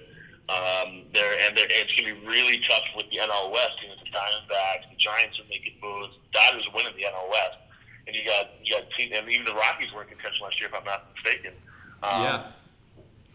[0.51, 3.79] Um, they're and they're, it's going to be really tough with the NL West.
[3.83, 6.15] You know, the Diamondbacks, the Giants are making moves.
[6.33, 7.59] Dodgers are winning the NL West,
[8.07, 10.69] and you got you got team, and even the Rockies were in contention last year,
[10.69, 11.55] if I'm not mistaken.
[12.03, 12.53] Um, yeah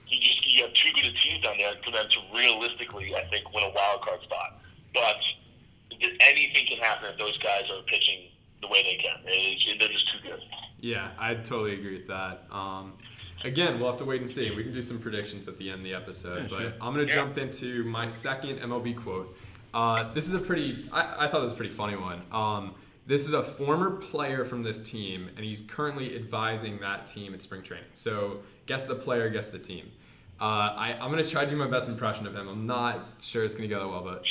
[0.08, 3.26] you just you have too good a team down there for them to realistically, I
[3.30, 4.62] think, win a wild card spot.
[4.94, 5.18] But
[6.22, 8.30] anything can happen if those guys are pitching
[8.66, 9.18] the way they can.
[9.26, 10.40] It's, they're just too good.
[10.80, 12.44] Yeah, I totally agree with that.
[12.52, 12.94] Um,
[13.44, 14.52] again, we'll have to wait and see.
[14.52, 16.44] We can do some predictions at the end of the episode.
[16.44, 16.74] Yeah, but sure.
[16.82, 17.22] I'm going to yeah.
[17.22, 19.38] jump into my second MLB quote.
[19.74, 22.22] Uh, this is a pretty, I, I, thought this was a pretty funny one.
[22.32, 22.76] Um,
[23.08, 27.42] this is a former player from this team, and he's currently advising that team at
[27.42, 27.86] spring training.
[27.94, 29.92] So guess the player, guess the team.
[30.40, 32.48] Uh, I, I'm gonna try to do my best impression of him.
[32.48, 34.26] I'm not sure it's gonna go that well, but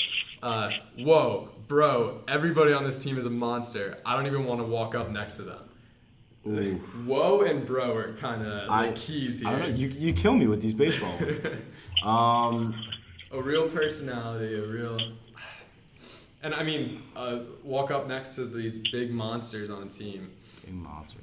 [0.46, 2.22] uh, whoa, bro!
[2.28, 3.98] Everybody on this team is a monster.
[4.04, 5.58] I don't even want to walk up next to them.
[6.46, 6.74] Ooh.
[7.06, 9.48] Whoa and bro are kind of like keys here.
[9.48, 9.76] I don't know.
[9.76, 11.38] You, you kill me with these baseball ones.
[12.04, 12.74] um,
[13.30, 14.98] a real personality, a real.
[16.42, 20.32] And I mean, uh, walk up next to these big monsters on a team.
[20.64, 21.22] Big monsters.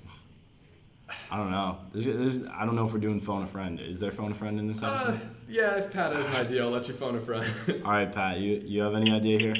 [1.30, 1.78] I don't know.
[1.94, 3.80] This, this, I don't know if we're doing phone a friend.
[3.80, 5.14] Is there phone a friend in this uh, episode?
[5.16, 7.46] Uh, yeah, if Pat has an idea, I'll let you phone a friend.
[7.86, 8.40] All right, Pat.
[8.40, 9.56] You you have any idea here?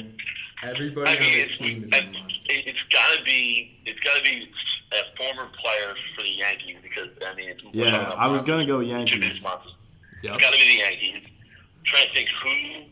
[0.62, 2.46] Everybody I mean, on this team is a monster.
[2.50, 3.78] It's got to be.
[3.84, 4.48] It's got to be
[4.92, 8.14] a former player for the Yankees because I mean, it's yeah.
[8.16, 9.42] I was gonna go Yankees.
[9.42, 10.34] Yep.
[10.34, 11.22] It's got to be the Yankees.
[11.24, 12.82] I'm trying to think who.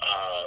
[0.00, 0.42] Uh,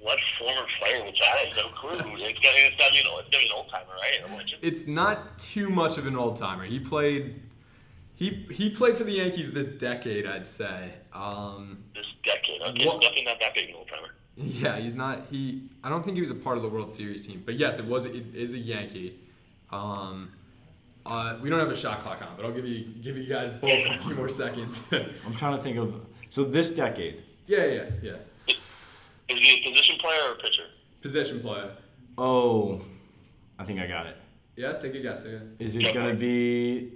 [0.00, 1.04] what former player?
[1.04, 1.92] Which I have no clue.
[2.16, 4.48] It's got, it's got to be an, it's got to be an old timer, right?
[4.60, 6.64] It's not too much of an old timer.
[6.64, 7.40] He played.
[8.14, 10.92] He, he played for the Yankees this decade, I'd say.
[11.12, 14.10] Um, this decade, okay, what, definitely not that big an old timer.
[14.36, 15.26] Yeah, he's not.
[15.30, 17.78] He I don't think he was a part of the World Series team, but yes,
[17.78, 18.06] it was.
[18.06, 19.18] It is a Yankee.
[19.70, 20.30] Um,
[21.04, 23.52] uh, we don't have a shot clock on, but I'll give you give you guys
[23.52, 24.84] both a few more seconds.
[25.26, 25.94] I'm trying to think of
[26.30, 27.22] so this decade.
[27.46, 28.16] Yeah, yeah, yeah.
[29.28, 30.64] Is he a position player or a pitcher?
[31.00, 31.72] Position player.
[32.16, 32.80] Oh,
[33.58, 34.16] I think I got it.
[34.56, 35.24] Yeah, take a guess.
[35.26, 35.38] Yeah.
[35.58, 36.92] Is it gonna be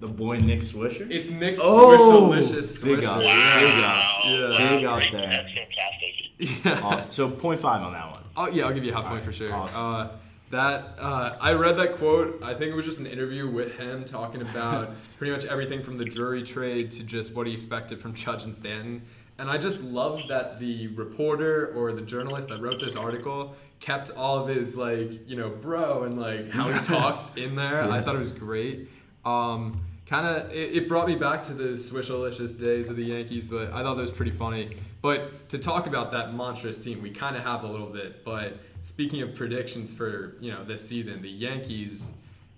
[0.00, 1.10] the boy Nick Swisher?
[1.10, 2.84] It's Nick oh, Swisher.
[2.84, 3.22] Big out.
[3.22, 3.58] Wow.
[3.60, 4.24] Big out.
[4.24, 4.74] Yeah.
[4.76, 5.30] Big out there.
[5.30, 6.01] That's fantastic.
[6.42, 6.80] Yeah.
[6.82, 7.10] Awesome.
[7.10, 8.24] So point five on that one.
[8.36, 9.24] Oh yeah, I'll give you a half point right.
[9.24, 9.52] for sure.
[9.52, 9.80] Awesome.
[9.80, 10.12] Uh,
[10.50, 12.42] that uh, I read that quote.
[12.42, 15.96] I think it was just an interview with him talking about pretty much everything from
[15.96, 19.02] the Drury trade to just what he expected from Judge and Stanton.
[19.38, 24.10] And I just love that the reporter or the journalist that wrote this article kept
[24.10, 27.84] all of his like, you know, bro and like how he talks in there.
[27.84, 27.90] Yeah.
[27.90, 28.90] I thought it was great.
[29.24, 33.48] Um, kind of, it, it, brought me back to the Swishalicious days of the Yankees,
[33.48, 34.76] but I thought that was pretty funny.
[35.02, 38.24] But to talk about that monstrous team, we kind of have a little bit.
[38.24, 42.06] But speaking of predictions for you know this season, the Yankees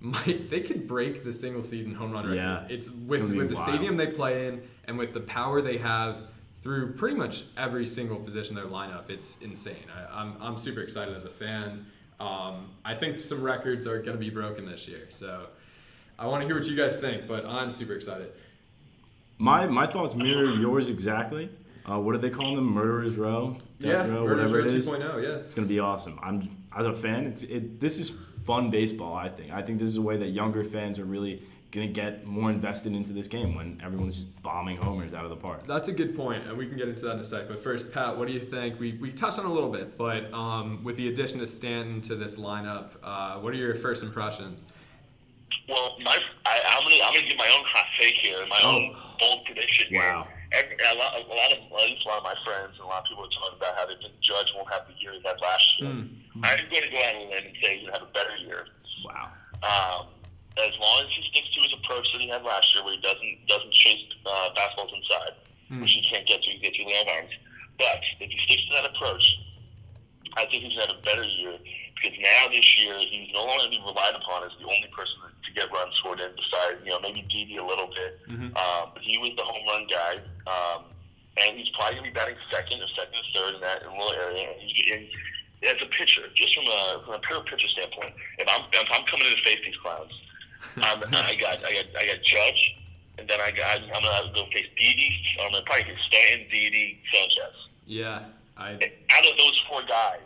[0.00, 2.36] might they could break the single season home run record.
[2.36, 3.68] Yeah, it's with with the wild.
[3.68, 6.16] stadium they play in and with the power they have
[6.62, 9.10] through pretty much every single position in their lineup.
[9.10, 9.84] It's insane.
[9.94, 11.86] I, am I'm, I'm super excited as a fan.
[12.20, 15.06] Um, I think some records are going to be broken this year.
[15.10, 15.46] So
[16.18, 18.32] I want to hear what you guys think, but I'm super excited.
[19.38, 21.50] My my thoughts mirror yours exactly.
[21.88, 22.64] Uh, what do they call them?
[22.64, 24.88] Murderers Row, Death yeah, Row, whatever Row it is.
[24.88, 26.18] 2.0, yeah, it's gonna be awesome.
[26.22, 27.26] I'm as a fan.
[27.26, 27.80] It's it.
[27.80, 29.14] This is fun baseball.
[29.14, 29.52] I think.
[29.52, 31.42] I think this is a way that younger fans are really
[31.72, 35.30] going to get more invested into this game when everyone's just bombing homers out of
[35.30, 35.66] the park.
[35.66, 37.48] That's a good point, and we can get into that in a sec.
[37.48, 38.78] But first, Pat, what do you think?
[38.78, 42.14] We, we touched on a little bit, but um, with the addition of Stanton to
[42.14, 44.62] this lineup, uh, what are your first impressions?
[45.68, 46.16] Well, my
[46.46, 48.76] I, I'm gonna I'm gonna give my own hot take here, my Oh.
[48.76, 49.88] own bold prediction.
[49.90, 50.00] here.
[50.00, 50.28] Wow.
[50.54, 52.90] Every, a, lot, a lot of at least a lot of my friends and a
[52.90, 55.22] lot of people are talking about how they think Judge won't have the year he
[55.26, 55.90] had last year.
[55.90, 56.08] Mm.
[56.42, 58.66] I'm going to go out and say he's going to have a better year.
[59.04, 59.34] Wow.
[59.66, 60.14] Um,
[60.58, 63.00] as long as he sticks to his approach that he had last year, where he
[63.02, 65.34] doesn't doesn't chase uh, fastballs inside,
[65.68, 65.80] Hmm.
[65.80, 67.32] which he can't get to, he gets to Leon Arms.
[67.78, 69.24] But if he sticks to that approach,
[70.36, 71.56] I think he's going to have a better year
[71.94, 74.88] because now this year he's no longer going to be relied upon as the only
[74.94, 78.20] person to get runs scored in, besides you know maybe Didi a little bit.
[78.28, 78.56] Mhm.
[78.56, 80.14] Um, but he was the home run guy,
[80.50, 80.84] um,
[81.36, 83.90] and he's probably going to be batting second or second or third in that in
[83.92, 84.50] little area.
[84.52, 85.08] And he's getting
[85.64, 89.04] as a pitcher, just from a from a pure pitcher standpoint, if I'm if I'm
[89.06, 90.12] coming in to face these clowns,
[90.76, 92.76] I'm, I got I got I got Judge,
[93.18, 95.10] and then I got I'm gonna go face Didi.
[95.40, 97.56] I'm gonna probably get Stanton, Didi, Sanchez.
[97.86, 98.24] Yeah,
[98.56, 100.20] I Out of those four guys,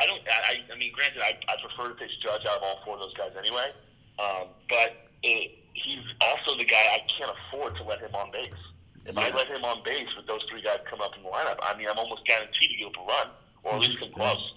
[0.00, 0.20] I don't.
[0.26, 3.00] I, I mean, granted, I, I prefer to face Judge out of all four of
[3.00, 3.70] those guys anyway.
[4.18, 8.48] Um, but it, he's also the guy I can't afford to let him on base.
[9.04, 11.58] If I let him on base with those three guys come up in the lineup,
[11.62, 13.26] I mean, I'm almost guaranteed to get up a run,
[13.64, 14.54] or at least come close.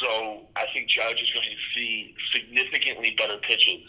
[0.00, 3.84] So I think Judge is going to see significantly better pitches.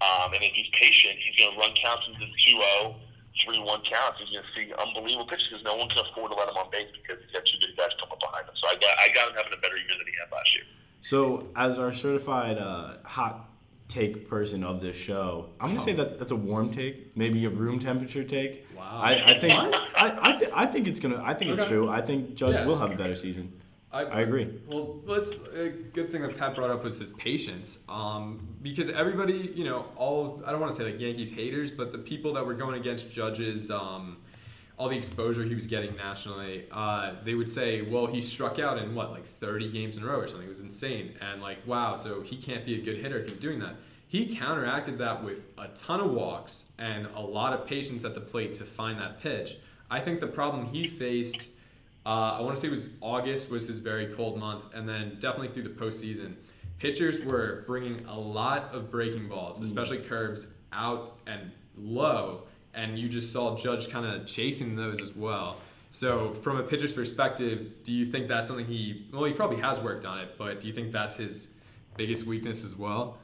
[0.00, 2.26] Um, and if he's patient, he's going to run counts into
[3.46, 4.18] 2-0, 3-1 counts.
[4.20, 6.70] He's going to see unbelievable pitches because no one can afford to let him on
[6.70, 8.54] base because he's got two good guys come up behind him.
[8.56, 10.64] So I got, I got him having a better year than he had last year.
[11.00, 13.50] So, as our certified uh, hot
[13.88, 17.50] take person of this show, I'm gonna say that that's a warm take, maybe a
[17.50, 18.66] room temperature take.
[18.74, 19.00] Wow.
[19.02, 21.22] I, I think I, I, th- I think it's gonna.
[21.22, 21.90] I think it's true.
[21.90, 22.64] I think Judge Yeah.
[22.64, 23.52] will have a better season.
[24.02, 24.60] I agree.
[24.66, 25.38] Well, let's.
[25.54, 29.86] A good thing that Pat brought up was his patience, um, because everybody, you know,
[29.96, 32.54] all of, I don't want to say like Yankees haters, but the people that were
[32.54, 34.16] going against Judge's, um,
[34.76, 38.78] all the exposure he was getting nationally, uh, they would say, well, he struck out
[38.78, 40.46] in what like 30 games in a row or something.
[40.46, 43.38] It was insane, and like, wow, so he can't be a good hitter if he's
[43.38, 43.76] doing that.
[44.08, 48.20] He counteracted that with a ton of walks and a lot of patience at the
[48.20, 49.56] plate to find that pitch.
[49.90, 51.48] I think the problem he faced
[52.06, 55.16] uh, I want to say it was August was his very cold month, and then
[55.20, 56.34] definitely through the postseason,
[56.78, 62.42] pitchers were bringing a lot of breaking balls, especially curves, out and low,
[62.74, 65.56] and you just saw Judge kind of chasing those as well.
[65.90, 69.06] So, from a pitcher's perspective, do you think that's something he?
[69.12, 71.54] Well, he probably has worked on it, but do you think that's his
[71.96, 73.18] biggest weakness as well?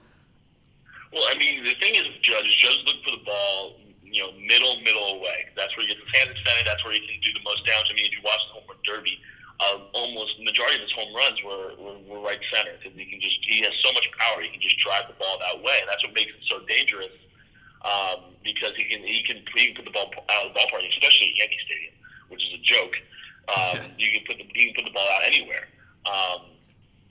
[1.12, 3.74] Well, I mean, the thing is, Judge, Judge look for the ball,
[4.10, 5.46] you know, middle, middle away.
[5.56, 6.66] That's where he gets his hands extended.
[6.66, 7.88] That's where he can do the most damage.
[7.90, 9.18] I mean, if you watch the home run derby,
[9.60, 13.20] uh, almost majority of his home runs were, were, were right center because he can
[13.20, 14.40] just he has so much power.
[14.40, 17.12] He can just drive the ball that way, and that's what makes him so dangerous.
[17.80, 20.84] Um, because he can he can he can put the ball out of the ballpark,
[20.88, 21.94] especially at Yankee Stadium,
[22.28, 22.96] which is a joke.
[23.48, 23.92] Um.
[23.98, 25.68] You can put the he can put the ball out anywhere.
[26.06, 26.56] Um,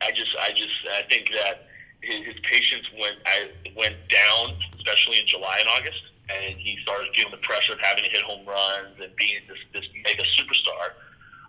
[0.02, 1.70] I just I just I think that
[2.02, 7.10] his, his patience went I, went down, especially in July and August, and he started
[7.16, 10.94] feeling the pressure of having to hit home runs and being this this mega superstar.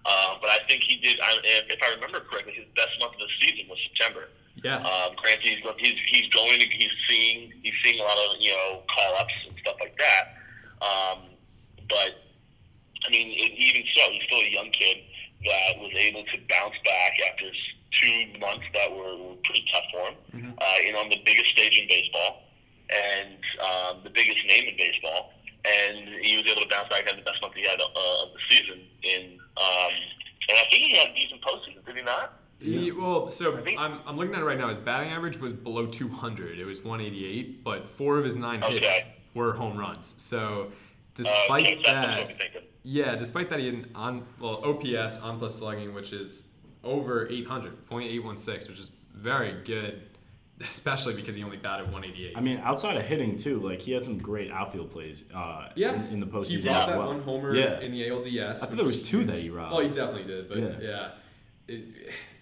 [0.07, 1.21] Um, but I think he did.
[1.21, 4.29] I, if, I remember correctly, his best month of the season was September.
[4.65, 4.81] Yeah.
[4.81, 6.59] Um, granted, he's, he's he's going.
[6.61, 9.97] To, he's seeing he's seeing a lot of you know call ups and stuff like
[9.99, 10.25] that.
[10.81, 11.19] Um,
[11.89, 12.25] but
[13.07, 14.99] I mean, it, even so, he's still a young kid
[15.45, 17.47] that was able to bounce back after
[17.93, 20.55] two months that were, were pretty tough for him, Mhm.
[20.59, 22.43] uh, and on the biggest stage in baseball
[24.11, 25.33] the biggest name in baseball.
[25.65, 28.23] And he was able to bounce back and have the best month he had uh,
[28.23, 28.81] of the season.
[29.03, 29.93] In um,
[30.49, 32.39] and I think he had a decent postseason, did he not?
[32.61, 34.69] He, well, so I think- I'm, I'm looking at it right now.
[34.69, 36.59] His batting average was below 200.
[36.59, 38.87] It was 188, but four of his nine hits
[39.35, 40.15] were home runs.
[40.19, 40.75] So, Uh,
[41.15, 45.57] despite that's what that, yeah, despite that, he had an on well OPS on plus
[45.59, 46.47] slugging, which is
[46.85, 50.03] over 800, 0.816, which is very good,
[50.61, 52.37] especially because he only batted 188.
[52.37, 55.25] I mean, outside of hitting too, like he had some great outfield plays.
[55.35, 57.07] Uh, yeah, in, in the postseason he robbed that well.
[57.09, 58.57] one homer Yeah, in the ALDS.
[58.63, 59.29] I thought there was two huge.
[59.29, 59.75] that he robbed.
[59.75, 60.69] Oh, he definitely did, but Yeah.
[60.81, 61.09] yeah.
[61.69, 61.85] It,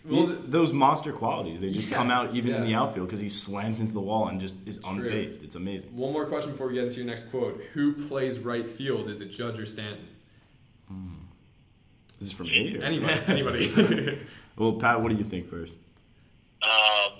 [0.04, 3.20] well, th- those monster qualities, they just Yeah, come out even in the outfield because
[3.20, 5.44] he slams into the wall and just is unfazed.
[5.44, 5.94] It's amazing.
[5.94, 7.60] One more question before we get into your next quote.
[7.74, 9.10] Who plays right field?
[9.10, 10.06] Is it Judge or Stanton?
[12.18, 12.76] This is for me.
[12.78, 13.20] or- Anybody.
[13.28, 14.18] Anybody.
[14.56, 15.76] well, Pat, what do you think first?
[16.62, 17.12] Um,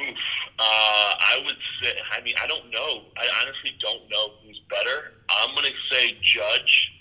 [0.00, 0.16] oof.
[0.58, 1.92] Uh, I would say.
[2.16, 3.02] I mean, I don't know.
[3.16, 5.12] I honestly don't know who's better.
[5.28, 6.92] I'm gonna say Judge.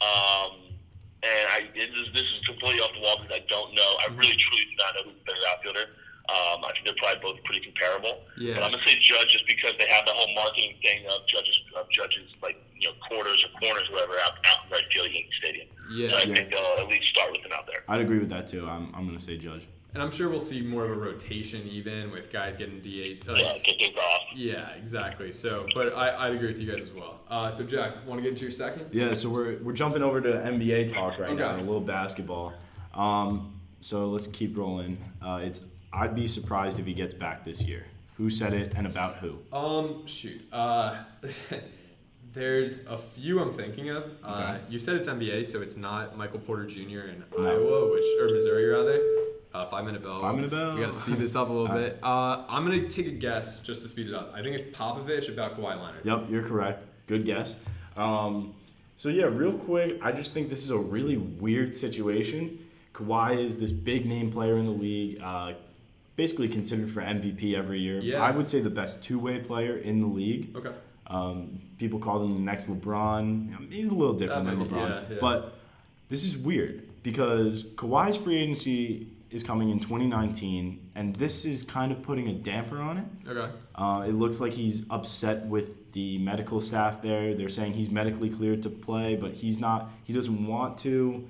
[0.00, 0.60] Um,
[1.22, 3.90] and I this is, this is completely off the wall because I don't know.
[4.00, 5.86] I really truly do not know who's the better outfielder.
[6.24, 8.24] Um, I think they're probably both pretty comparable.
[8.38, 8.54] Yeah.
[8.54, 11.58] But I'm gonna say Judge just because they have the whole marketing thing of judges
[11.76, 15.28] of judges like you know quarters or corners whatever out out in right field Yankee
[15.40, 15.68] Stadium.
[15.92, 16.12] Yeah.
[16.12, 16.34] So I Yeah.
[16.34, 17.84] think they'll at least start with them out there.
[17.88, 18.66] I'd agree with that too.
[18.66, 19.66] I'm, I'm going to say Judge.
[19.94, 23.28] And I'm sure we'll see more of a rotation even with guys getting DH.
[23.28, 24.20] Like, Yeah, get things off.
[24.34, 25.30] yeah, exactly.
[25.32, 27.20] So, but I, I'd agree with you guys as well.
[27.30, 28.86] Uh, so, Jack, want to get into your second?
[28.92, 32.54] Yeah, so we're, we're jumping over to NBA talk right now, a little basketball.
[32.92, 34.98] Um, so let's keep rolling.
[35.24, 35.60] Uh, it's
[35.92, 37.84] I'd be surprised if he gets back this year.
[38.16, 39.38] Who said it and about who?
[39.56, 40.40] Um, shoot.
[40.52, 41.04] Uh,
[42.32, 44.04] there's a few I'm thinking of.
[44.24, 44.60] Uh, Okay.
[44.70, 46.78] you said it's NBA, so it's not Michael Porter Jr.
[47.10, 47.44] in No.
[47.48, 49.00] Iowa, which or Missouri rather.
[49.54, 50.20] Uh, five minute bell.
[50.20, 50.74] Five minute bell.
[50.74, 51.98] We gotta speed this up a little bit.
[52.02, 54.32] Uh, I'm gonna take a guess just to speed it up.
[54.34, 56.04] I think it's Popovich about Kawhi Leonard.
[56.04, 56.82] Yep, you're correct.
[57.06, 57.56] Good guess.
[57.96, 58.54] Um,
[58.96, 62.58] so yeah, real quick, I just think this is a really weird situation.
[62.94, 65.52] Kawhi is this big name player in the league, uh,
[66.16, 68.00] basically considered for MVP every year.
[68.00, 68.22] Yeah.
[68.22, 70.54] I would say the best two way player in the league.
[70.56, 70.72] Okay.
[71.06, 73.70] Um, people call him the next LeBron.
[73.70, 74.88] He's a little different That than LeBron.
[74.88, 75.16] yeah, yeah.
[75.20, 75.54] But
[76.08, 81.90] this is weird because Kawhi's free agency is coming in 2019, and this is kind
[81.92, 83.04] of putting a damper on it.
[83.28, 83.52] Okay.
[83.74, 87.34] Uh, it looks like he's upset with the medical staff there.
[87.34, 89.90] They're saying he's medically cleared to play, but he's not.
[90.04, 91.26] He doesn't want to.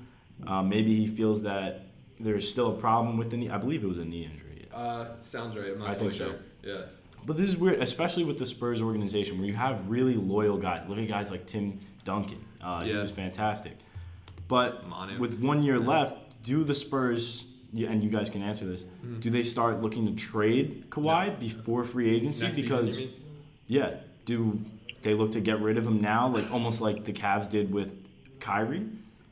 [0.46, 1.86] Uh, maybe he feels that
[2.20, 3.50] there's still a problem with the knee.
[3.50, 4.68] I believe it was a knee injury.
[4.72, 5.72] Uh, sounds right.
[5.72, 6.30] I'm not I totally think so.
[6.30, 6.38] sure.
[6.62, 6.86] Yeah.
[7.26, 10.86] But this is weird, especially with the Spurs organization, where you have really loyal guys.
[10.88, 12.44] Look at guys like Tim Duncan.
[12.62, 13.72] Uh, He was fantastic.
[14.46, 15.18] But Manu.
[15.18, 19.20] with one year left, do the Spurs, yeah, and you guys can answer this, Mm-hmm.
[19.20, 22.44] do they start looking to trade Kawhi before free agency?
[22.44, 23.12] Next because, season,
[23.66, 24.60] yeah, do
[25.02, 27.94] they look to get rid of him now, like almost like the Cavs did with
[28.40, 28.86] Kyrie,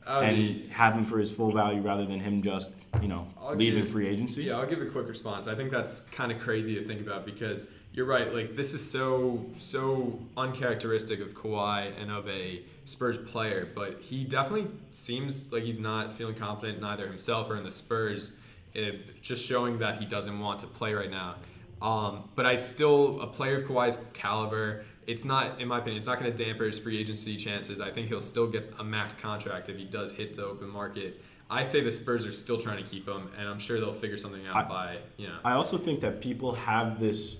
[0.07, 3.27] Would and be- have him for his full value rather than him just, you know,
[3.39, 4.43] I'll leaving give- free agency?
[4.43, 5.47] Yeah, I'll give a quick response.
[5.47, 8.33] I think that's kind of crazy to think about because you're right.
[8.33, 14.23] Like this is so so uncharacteristic of Kawhi and of a Spurs player, but he
[14.23, 18.33] definitely seems like he's not feeling confident in either himself or in the Spurs.
[18.73, 21.35] It, just showing that he doesn't want to play right now.
[21.81, 24.85] Um, but I still a player of Kawhi's caliber.
[25.07, 27.81] It's not, in my opinion, it's not going to damper his free agency chances.
[27.81, 31.21] I think he'll still get a max contract if he does hit the open market.
[31.49, 34.17] I say the Spurs are still trying to keep him, and I'm sure they'll figure
[34.17, 35.37] something out I- by you know.
[35.43, 37.37] I also think that people have this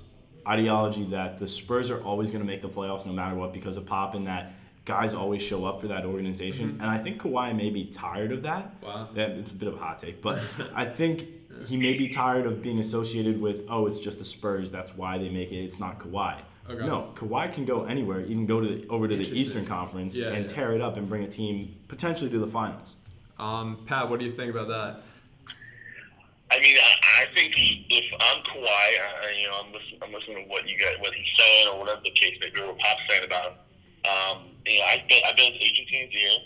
[0.47, 3.77] ideology that the Spurs are always going to make the playoffs no matter what because
[3.77, 4.53] of Pop and that
[4.85, 6.73] guys always show up for that organization.
[6.73, 6.81] Mm-hmm.
[6.81, 8.75] And I think Kawhi may be tired of that.
[8.83, 9.07] Wow.
[9.15, 10.41] Yeah, it's a bit of a hot take, but
[10.75, 11.27] I think
[11.65, 14.71] he may be tired of being associated with, oh, it's just the Spurs.
[14.71, 15.63] That's why they make it.
[15.63, 16.41] It's not Kawhi.
[16.69, 16.85] Okay.
[16.85, 18.21] No, Kawhi can go anywhere.
[18.21, 20.55] You can go to the, over to the Eastern Conference Yeah, and yeah.
[20.55, 22.95] tear it up and bring a team potentially to the finals.
[23.37, 25.01] Um, Pat, what do you think about that?
[26.51, 30.43] I mean, I, I think if I'm Kawhi, I, you know, I'm listening, I'm listening
[30.43, 32.79] to what you guys, what he's saying, or whatever the case may be, or what
[32.79, 33.57] Pop's saying about him.
[34.05, 36.37] Um, you know, I've been, I've been his agent in his ear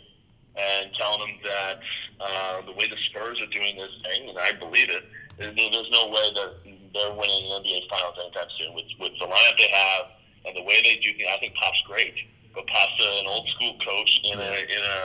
[0.57, 1.79] and telling him that
[2.19, 5.03] uh, the way the Spurs are doing this thing, and I believe it,
[5.37, 6.53] there's no way that
[6.93, 8.73] they're winning the NBA Finals anytime soon.
[8.73, 10.05] With with the lineup they have
[10.45, 12.15] and the way they do things, I think Pop's great.
[12.53, 14.99] But Pop's an old school coach in a in a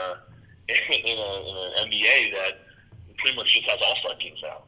[0.69, 2.53] in a in an NBA that
[3.17, 4.63] pretty much just has all star teams now.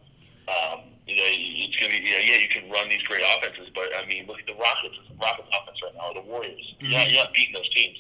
[0.48, 3.90] Um, you know, it's gonna be yeah, yeah, you can run these great offenses, but
[3.98, 6.76] I mean, look at the Rockets, the Rockets offense right now, or the Warriors.
[6.80, 7.98] You're, not, you're not beating those teams.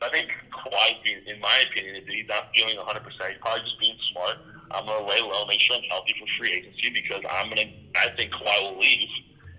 [0.00, 3.62] So I think Kawhi, in my opinion, if he's not feeling 100, percent he's probably
[3.62, 4.38] just being smart.
[4.70, 7.70] I'm gonna lay low, make sure I'm healthy for free agency because I'm gonna.
[7.98, 9.08] I think Kawhi will leave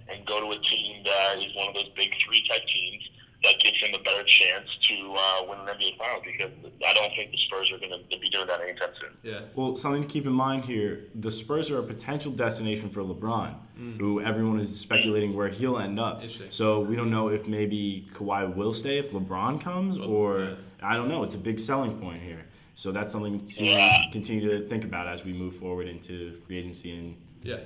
[0.10, 3.04] and go to a team that is one of those big three type teams
[3.43, 6.52] that gives him a better chance to uh, win an NBA Finals because
[6.86, 9.12] I don't think the Spurs are going to be doing that anytime soon.
[9.23, 9.41] Yeah.
[9.56, 13.56] Well, something to keep in mind here: the Spurs are a potential destination for LeBron,
[13.97, 16.21] who everyone is speculating where he'll end up.
[16.49, 21.08] So we don't know if maybe Kawhi will stay if LeBron comes, or I don't
[21.08, 21.23] know.
[21.23, 22.45] It's a big selling point here.
[22.75, 24.04] So that's something to Yeah.
[24.12, 27.58] continue to think about as we move forward into free agency and Yeah.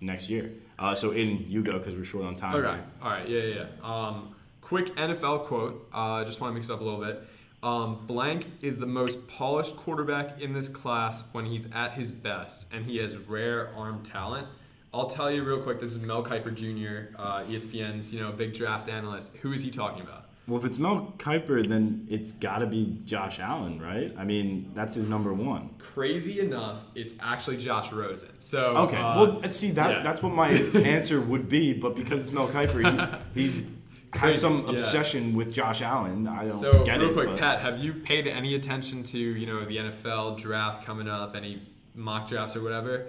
[0.00, 0.52] Next year.
[0.78, 2.54] Uh, so in you go because we're short on time.
[2.54, 2.68] Okay.
[2.68, 2.84] here.
[3.02, 3.28] All right.
[3.28, 3.66] Yeah, yeah.
[3.82, 4.06] yeah.
[4.08, 5.88] Um, quick NFL quote.
[5.92, 7.22] I uh, just want to mix it up a little bit.
[7.62, 12.72] Um, blank is the most polished quarterback in this class when he's at his best,
[12.72, 14.46] and he has rare arm talent.
[14.92, 15.80] I'll tell you real quick.
[15.80, 19.34] This is Mel Kiper Jr., uh, ESPN's you know big draft analyst.
[19.42, 20.25] Who is he talking about?
[20.48, 24.14] Well, if it's Mel Kiper, then it's got to be Josh Allen, right?
[24.16, 25.70] I mean, that's his number one.
[25.78, 28.30] Crazy enough, it's actually Josh Rosen.
[28.38, 28.96] So Okay.
[28.96, 30.02] uh, well, see that yeah.
[30.04, 33.66] that's what my answer would be, but because it's Mel Kiper, he, he
[34.12, 34.70] has some Yeah.
[34.74, 36.28] obsession with Josh Allen.
[36.28, 37.14] I don't So get real it.
[37.14, 41.08] quick, but- Pat, have you paid any attention to you know the NFL draft coming
[41.08, 41.60] up, any
[41.96, 43.08] mock drafts or whatever?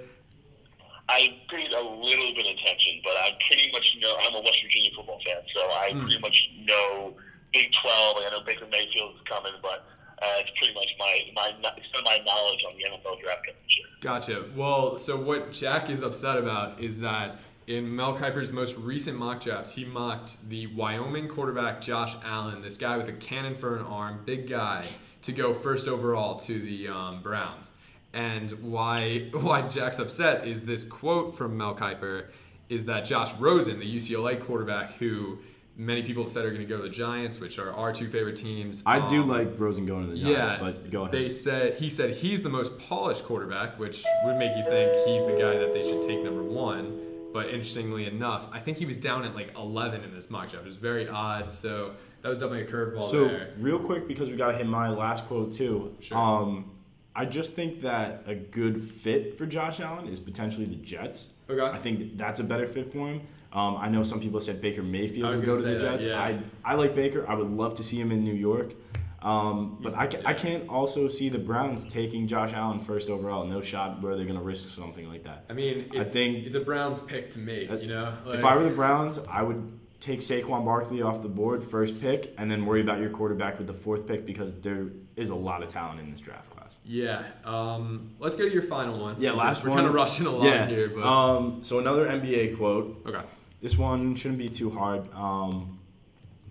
[1.09, 4.59] I paid a little bit of attention, but I pretty much know I'm a West
[4.63, 6.01] Virginia football fan, so I Mm.
[6.01, 7.15] pretty much know
[7.53, 8.17] Big 12.
[8.17, 9.85] I know Baker Mayfield is coming, but
[10.21, 13.55] uh, it's pretty much my my been my knowledge on the NFL draft coverage.
[13.67, 13.85] here.
[14.01, 14.45] Gotcha.
[14.55, 19.41] Well, so what Jack is upset about is that in Mel Kiper's most recent mock
[19.41, 23.83] draft, he mocked the Wyoming quarterback Josh Allen, this guy with a cannon for an
[23.85, 24.85] arm, big guy,
[25.23, 27.73] to go first overall to the um, Browns.
[28.13, 32.27] And why why Jack's upset is this quote from Mel Kiper
[32.69, 35.39] is that Josh Rosen, the UCLA quarterback, who
[35.77, 38.09] many people have said are going to go to the Giants, which are our two
[38.09, 38.83] favorite teams.
[38.85, 41.13] I do um, like Rosen going to the Giants, yeah, but go ahead.
[41.13, 45.25] They said he said he's the most polished quarterback, which would make you think he's
[45.25, 47.03] the guy that they should take number one.
[47.33, 50.65] But interestingly enough, I think he was down at like 11 in this mock draft.
[50.65, 51.53] It was very odd.
[51.53, 53.53] So that was definitely a curveball So there.
[53.59, 55.95] real quick, because we got to hit my last quote too.
[55.99, 56.17] Sure.
[56.17, 56.71] Um,
[57.15, 61.29] I just think that a good fit for Josh Allen is potentially the Jets.
[61.49, 61.61] Okay.
[61.61, 63.21] I think that's a better fit for him.
[63.57, 66.03] Um, I know some people said Baker Mayfield would go to the that, Jets.
[66.03, 66.21] yeah.
[66.21, 67.27] I I like Baker.
[67.27, 68.73] I would love to see him in New York.
[69.21, 73.45] Um, but I, I can't also see the Browns taking Josh Allen first overall.
[73.45, 75.45] No shot where they're going to risk something like that.
[75.49, 78.15] I mean, I it's, think- it's a Browns pick to make, you know?
[78.27, 82.35] if I were the Browns, I would take Saquon Barkley off the board first pick,
[82.37, 85.63] and then worry about your quarterback with the fourth pick because there is a lot
[85.63, 86.77] of talent in this draft class.
[86.85, 87.23] Yeah.
[87.43, 89.15] Um, let's go to your final one.
[89.19, 89.77] Yeah, last We're one.
[89.79, 90.67] kind of rushing along yeah.
[90.67, 93.01] here, but Um, so another NBA quote.
[93.07, 93.23] okay.
[93.61, 95.11] This one shouldn't be too hard.
[95.13, 95.79] Um,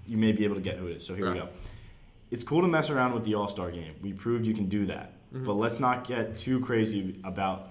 [0.07, 1.07] you may be able to get who it is.
[1.07, 1.49] So here we go.
[2.31, 3.95] It's cool to mess around with the All Star game.
[4.03, 5.13] We proved you can do that.
[5.33, 5.47] Mm-hmm.
[5.47, 7.71] But let's not get too crazy about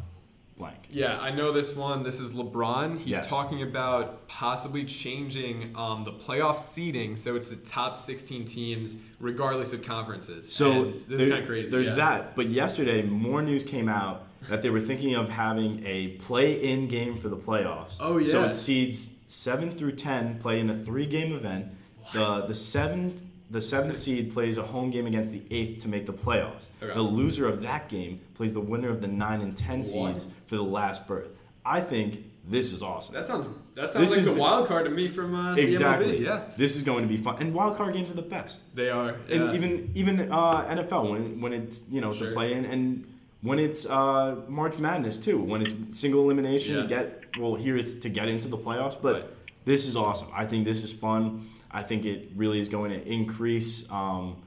[0.58, 0.78] blank.
[0.90, 2.04] Yeah, I know this one.
[2.04, 3.00] This is LeBron.
[3.00, 3.28] He's Yes.
[3.28, 9.74] talking about possibly changing um, the playoff seeding so it's the top 16 teams regardless
[9.74, 10.52] of conferences.
[10.52, 11.70] So And this there- is kind of crazy.
[11.70, 11.96] There's yeah.
[11.96, 12.36] that.
[12.38, 17.18] But yesterday, more news came out that they were thinking of having a play-in game
[17.18, 17.96] for the playoffs.
[18.00, 18.50] Oh, So yeah.
[18.50, 21.68] it seeds seven through ten play in a three-game event.
[22.14, 26.06] The the seventh the seventh seed plays a home game against the eighth to make
[26.08, 26.66] the playoffs.
[26.82, 26.94] Okay.
[26.94, 29.86] The loser of that game plays the winner of the nine and ten What?
[29.86, 31.30] seeds for the last berth.
[31.64, 33.16] I think this is awesome.
[33.16, 36.12] That sounds that sounds This like is the wild card to me from uh, exactly.
[36.12, 36.26] the MLB.
[36.26, 37.38] Yeah, This is going to be fun.
[37.40, 38.62] And wild card games are the best.
[38.76, 39.16] they are.
[39.30, 42.30] And even even uh, NFL when when it's you know Sure.
[42.30, 43.08] to play in and
[43.46, 46.82] when it's uh, March Madness too when it's single elimination Yeah.
[46.82, 49.26] to get well here it's to get into the playoffs but Right.
[49.66, 53.02] this is awesome I think this is fun I think it really is going to
[53.08, 54.38] increase um,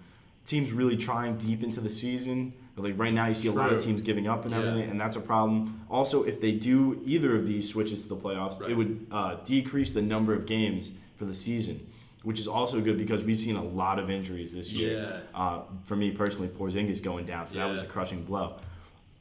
[0.46, 3.82] teams really trying deep into the season like right now you see a lot of
[3.82, 4.60] teams giving up and Yeah.
[4.60, 8.16] everything and that's a problem also if they do either of these switches to the
[8.16, 8.70] playoffs Right.
[8.70, 11.76] it would uh, decrease the number of games for the season
[12.24, 14.92] which is also good because we've seen a lot of injuries this year
[15.34, 15.40] Yeah.
[15.40, 18.56] uh, for me personally, Porzingis going down, so that was a crushing blow.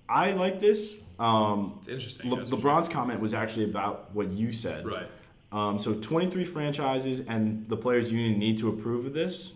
[0.09, 0.95] I like this.
[1.19, 2.29] Um, It's interesting.
[2.29, 4.85] Le- that's for LeBron's comment was actually about what you said.
[4.85, 5.07] Right.
[5.51, 9.53] Um, so 23 franchises and the players' union need to approve of this.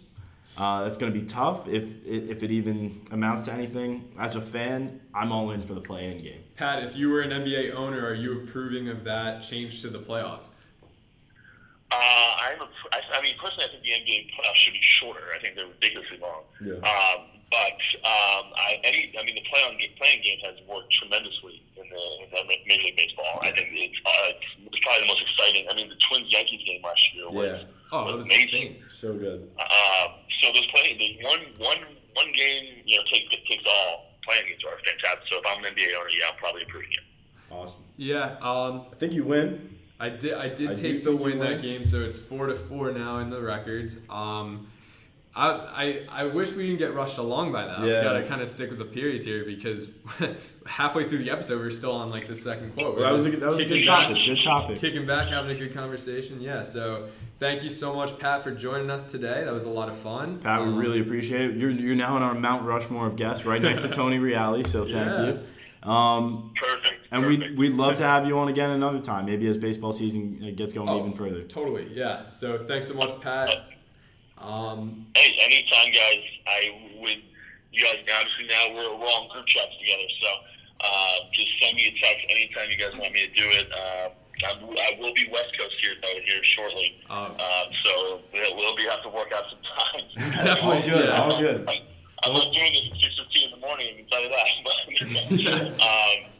[0.58, 4.12] Uh, that's going to be tough if if it even amounts to anything.
[4.20, 6.41] As a fan, I'm all in for the play-in game.
[6.58, 9.99] Pat, if you were an NBA owner, are you approving of that change to the
[9.99, 10.49] playoffs?
[11.89, 15.22] Uh, I'm a, I, I mean, personally, I think the NBA playoffs should be shorter.
[15.36, 16.43] I think they're ridiculously long.
[16.64, 16.74] Yeah.
[16.76, 17.78] Um, but
[18.08, 22.04] um, I, any, I mean, the play on play-in game has worked tremendously in the,
[22.24, 23.39] in the Major League Baseball.
[23.43, 24.32] I think it's, uh,
[24.72, 25.68] it's probably the most exciting.
[25.70, 27.68] I mean, the Twins Yankees game last year was, Yeah.
[27.91, 28.80] Oh, that was amazing.
[28.80, 28.84] insane.
[28.89, 29.52] So good.
[29.60, 31.78] Um, so those playing, there's one, one,
[32.16, 34.16] one game, you know, takes takes all.
[34.24, 35.28] Play-in games are fantastic.
[35.30, 37.04] So if I'm an NBA owner, yeah, I'm probably approving it.
[37.54, 37.82] Awesome.
[37.97, 38.38] Yeah.
[38.41, 39.78] Um, I think you win.
[39.99, 40.34] I did.
[40.34, 41.62] I did I take the win that win.
[41.62, 43.97] game, so it's four to four now in the records.
[44.10, 44.68] Um,
[45.36, 47.80] I, I I wish we didn't get rushed along by that.
[47.80, 48.00] Yeah.
[48.00, 49.88] We gotta kind of stick with the periods here because
[50.66, 52.98] halfway through the episode we're still on like the second quote.
[52.98, 54.26] We're That was a, just that was a kicking good back- topic.
[54.26, 54.78] Good topic.
[54.80, 56.42] Kicking back, having a good conversation.
[56.42, 56.64] Yeah.
[56.64, 57.08] So
[57.40, 59.44] thank you so much, Pat, for joining us today.
[59.46, 60.40] That was a lot of fun.
[60.40, 61.56] Pat, we Um, really appreciate it.
[61.58, 64.64] You're, you're now in our Mount Rushmore of guests, right next to Tony Reale.
[64.66, 65.26] So thank Yeah.
[65.28, 65.90] you.
[65.90, 66.94] Um, Perfect.
[67.10, 67.52] and perfect.
[67.52, 70.52] we we'd love to have you on again another time, maybe as baseball season uh,
[70.56, 71.42] gets going Oh, even further.
[71.44, 71.88] Totally.
[71.94, 72.28] Yeah.
[72.28, 73.50] So thanks so much, Pat.
[74.42, 76.24] Um, Hey, anytime, guys.
[76.48, 77.22] I would.
[77.72, 80.28] You guys obviously now we're, we're all in group chats together, so
[80.84, 83.72] uh, just send me a text anytime you guys want me to do it.
[83.72, 84.10] Uh,
[84.44, 88.76] I'm, I will be West Coast here though here shortly, uh, um, so we'll, we'll
[88.76, 90.04] be have to work out some time.
[90.44, 91.06] Definitely, All good.
[91.08, 91.22] yeah.
[91.22, 91.70] All good.
[92.24, 93.88] I'm not doing this at six fifteen in the morning.
[93.88, 94.48] I can tell you that.
[94.68, 96.32] But, um,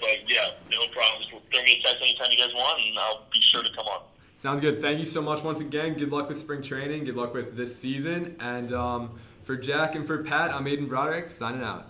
[0.00, 1.26] but yeah, no problems.
[1.30, 4.02] Throw me a text anytime you guys want, and I'll be sure to come on.
[4.38, 4.80] Sounds good.
[4.80, 5.94] Thank you so much once again.
[5.94, 7.04] Good luck with spring training.
[7.04, 8.36] Good luck with this season.
[8.38, 11.87] And um, for Jack and for Pat, I'm Aiden Broderick signing out.